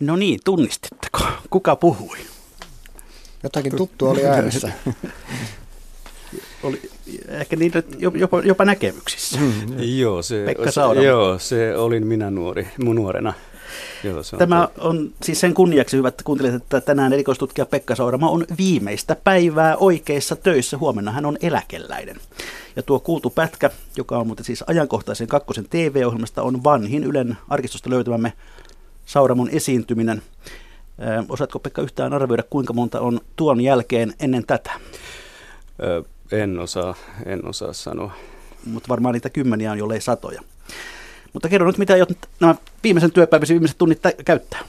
[0.00, 1.20] No niin, tunnistitteko?
[1.50, 2.18] Kuka puhui?
[3.42, 4.72] Jotakin tuttua oli äänessä.
[6.62, 6.90] oli
[7.28, 7.82] ehkä niitä
[8.14, 9.38] jopa, jopa näkemyksissä.
[9.40, 13.32] Mm, joo, se, Pekka se, joo, se olin minä nuori, mun nuorena.
[14.04, 14.82] Joo, se on Tämä totta.
[14.88, 20.36] on siis sen kunniaksi, hyvät kuuntelijat, että tänään erikoistutkija Pekka Saurama on viimeistä päivää oikeissa
[20.36, 20.78] töissä.
[20.78, 22.16] Huomenna hän on eläkeläinen.
[22.76, 27.90] Ja tuo kuultu pätkä, joka on muuten siis ajankohtaisen kakkosen TV-ohjelmasta, on vanhin Ylen arkistosta
[27.90, 28.32] löytämämme
[29.06, 30.22] Sauramon esiintyminen.
[31.02, 34.70] Ö, osaatko Pekka yhtään arvioida, kuinka monta on tuon jälkeen ennen tätä?
[35.82, 36.02] Ö,
[36.32, 36.94] en osaa,
[37.26, 38.12] en osaa sanoa.
[38.66, 40.42] Mutta varmaan niitä kymmeniä on, jollei satoja.
[41.32, 42.08] Mutta kerro nyt, mitä aiot
[42.40, 44.60] nämä viimeisen työpäiväsi viimeiset tunnit tä- käyttää?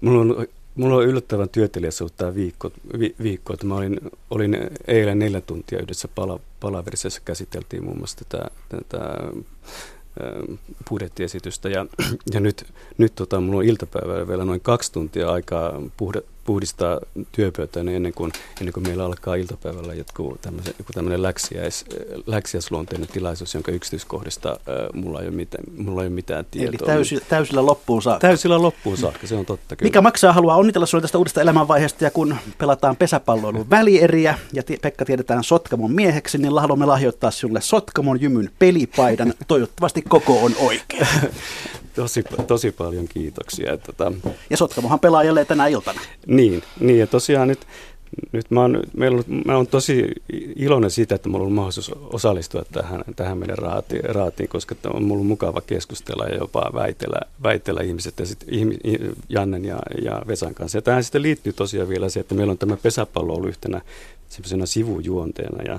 [0.00, 4.00] Mulla on, mulla on yllättävän työtelijässä tämä viikko, vi, viikko että mä olin,
[4.30, 4.56] olin
[4.86, 9.16] eilen neljä tuntia yhdessä pala, palaverissa, käsiteltiin muun muassa tätä, tätä
[10.90, 11.86] budjettiesitystä ja,
[12.34, 12.66] ja nyt,
[12.98, 17.00] nyt tota, mulla on iltapäivällä vielä noin kaksi tuntia aikaa puhda, puhdistaa
[17.32, 21.84] työpöytäni ennen kuin, ennen kuin meillä alkaa iltapäivällä joku tämmöinen, joku tämmöinen läksiäis,
[22.26, 24.56] läksiäisluonteinen tilaisuus, jonka yksityiskohdista äh,
[24.92, 26.68] mulla, ei ole mitään, mulla ei ole mitään tietoa.
[26.68, 28.26] Eli täysi, täysillä loppuun saakka.
[28.26, 29.88] Täysillä loppuun saakka, se on totta kyllä.
[29.88, 34.82] Mikä maksaa haluaa onnitella sinulle tästä uudesta elämänvaiheesta ja kun pelataan pesäpalloilun välieriä ja t-
[34.82, 39.34] Pekka tiedetään Sotkamon mieheksi, niin haluamme lahjoittaa sinulle Sotkamon jymyn pelipaidan.
[39.48, 41.06] Toivottavasti koko on oikein.
[41.98, 43.76] tosi, tosi paljon kiitoksia.
[43.76, 44.12] Tota,
[44.50, 46.00] ja Sotkamohan pelaa jälleen tänä iltana.
[46.26, 47.58] Niin, niin ja tosiaan nyt,
[48.32, 50.06] nyt mä, oon, meillä on, mä oon tosi
[50.56, 55.24] iloinen siitä, että mulla on mahdollisuus osallistua tähän, tähän meidän raatiin, raatiin, koska on mulla
[55.24, 58.44] mukava keskustella ja jopa väitellä, väitellä ihmiset ja sit,
[59.28, 60.78] Jannen ja, ja Vesan kanssa.
[60.78, 63.80] Ja tähän sitten liittyy tosiaan vielä se, että meillä on tämä pesäpallo ollut yhtenä
[64.64, 65.78] sivujuonteena ja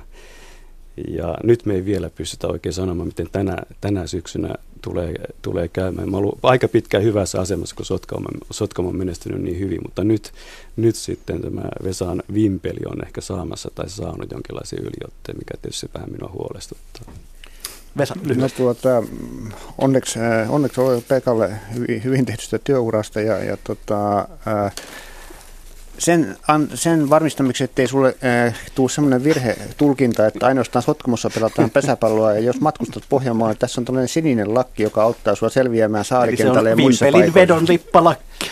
[1.08, 6.10] ja nyt me ei vielä pystytä oikein sanomaan, miten tänä, tänä syksynä tulee, tulee käymään.
[6.10, 10.32] Mä olen aika pitkään hyvässä asemassa, kun Sotkamo, Sotkamo on menestynyt niin hyvin, mutta nyt,
[10.76, 16.12] nyt sitten tämä Vesan vimpeli on ehkä saamassa tai saanut jonkinlaisia yliotteja, mikä tietysti vähän
[16.12, 17.14] minua huolestuttaa.
[17.98, 19.02] Vesa, no, tuota,
[19.78, 24.74] onneksi, äh, onneksi olen Pekalle hyvin, hyvin tehdystä työurasta ja, ja tota, äh,
[26.00, 32.32] sen, an, sen varmistamiseksi, ettei sulle äh, tule sellainen virhetulkinta, että ainoastaan Sotkamossa pelataan pesäpalloa,
[32.32, 36.76] ja jos matkustat Pohjanmaalle, tässä on tällainen sininen lakki, joka auttaa sinua selviämään saarikentälle ja
[36.76, 37.34] muissa paikoissa.
[37.34, 38.50] vedon lippalakki.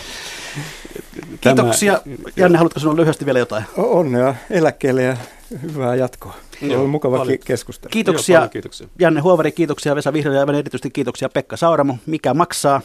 [1.41, 2.01] Kiitoksia.
[2.35, 3.63] Janne, haluatko sinulla lyhyesti vielä jotain?
[3.77, 5.17] Onnea eläkkeelle ja
[5.61, 6.35] hyvää jatkoa.
[6.61, 7.37] Joo, oli mukava paljon.
[7.45, 7.89] keskustelu.
[7.91, 11.97] Kiitoksia, Joo, kiitoksia Janne Huovari, kiitoksia Vesa Vihreä ja erityisesti kiitoksia Pekka Sauramo.
[12.05, 12.81] Mikä maksaa?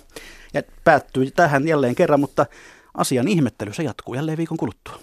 [0.54, 2.46] Ja päättyy tähän jälleen kerran, mutta
[2.94, 4.98] Asian ihmettely se jatkuu jälleen viikon kuluttua.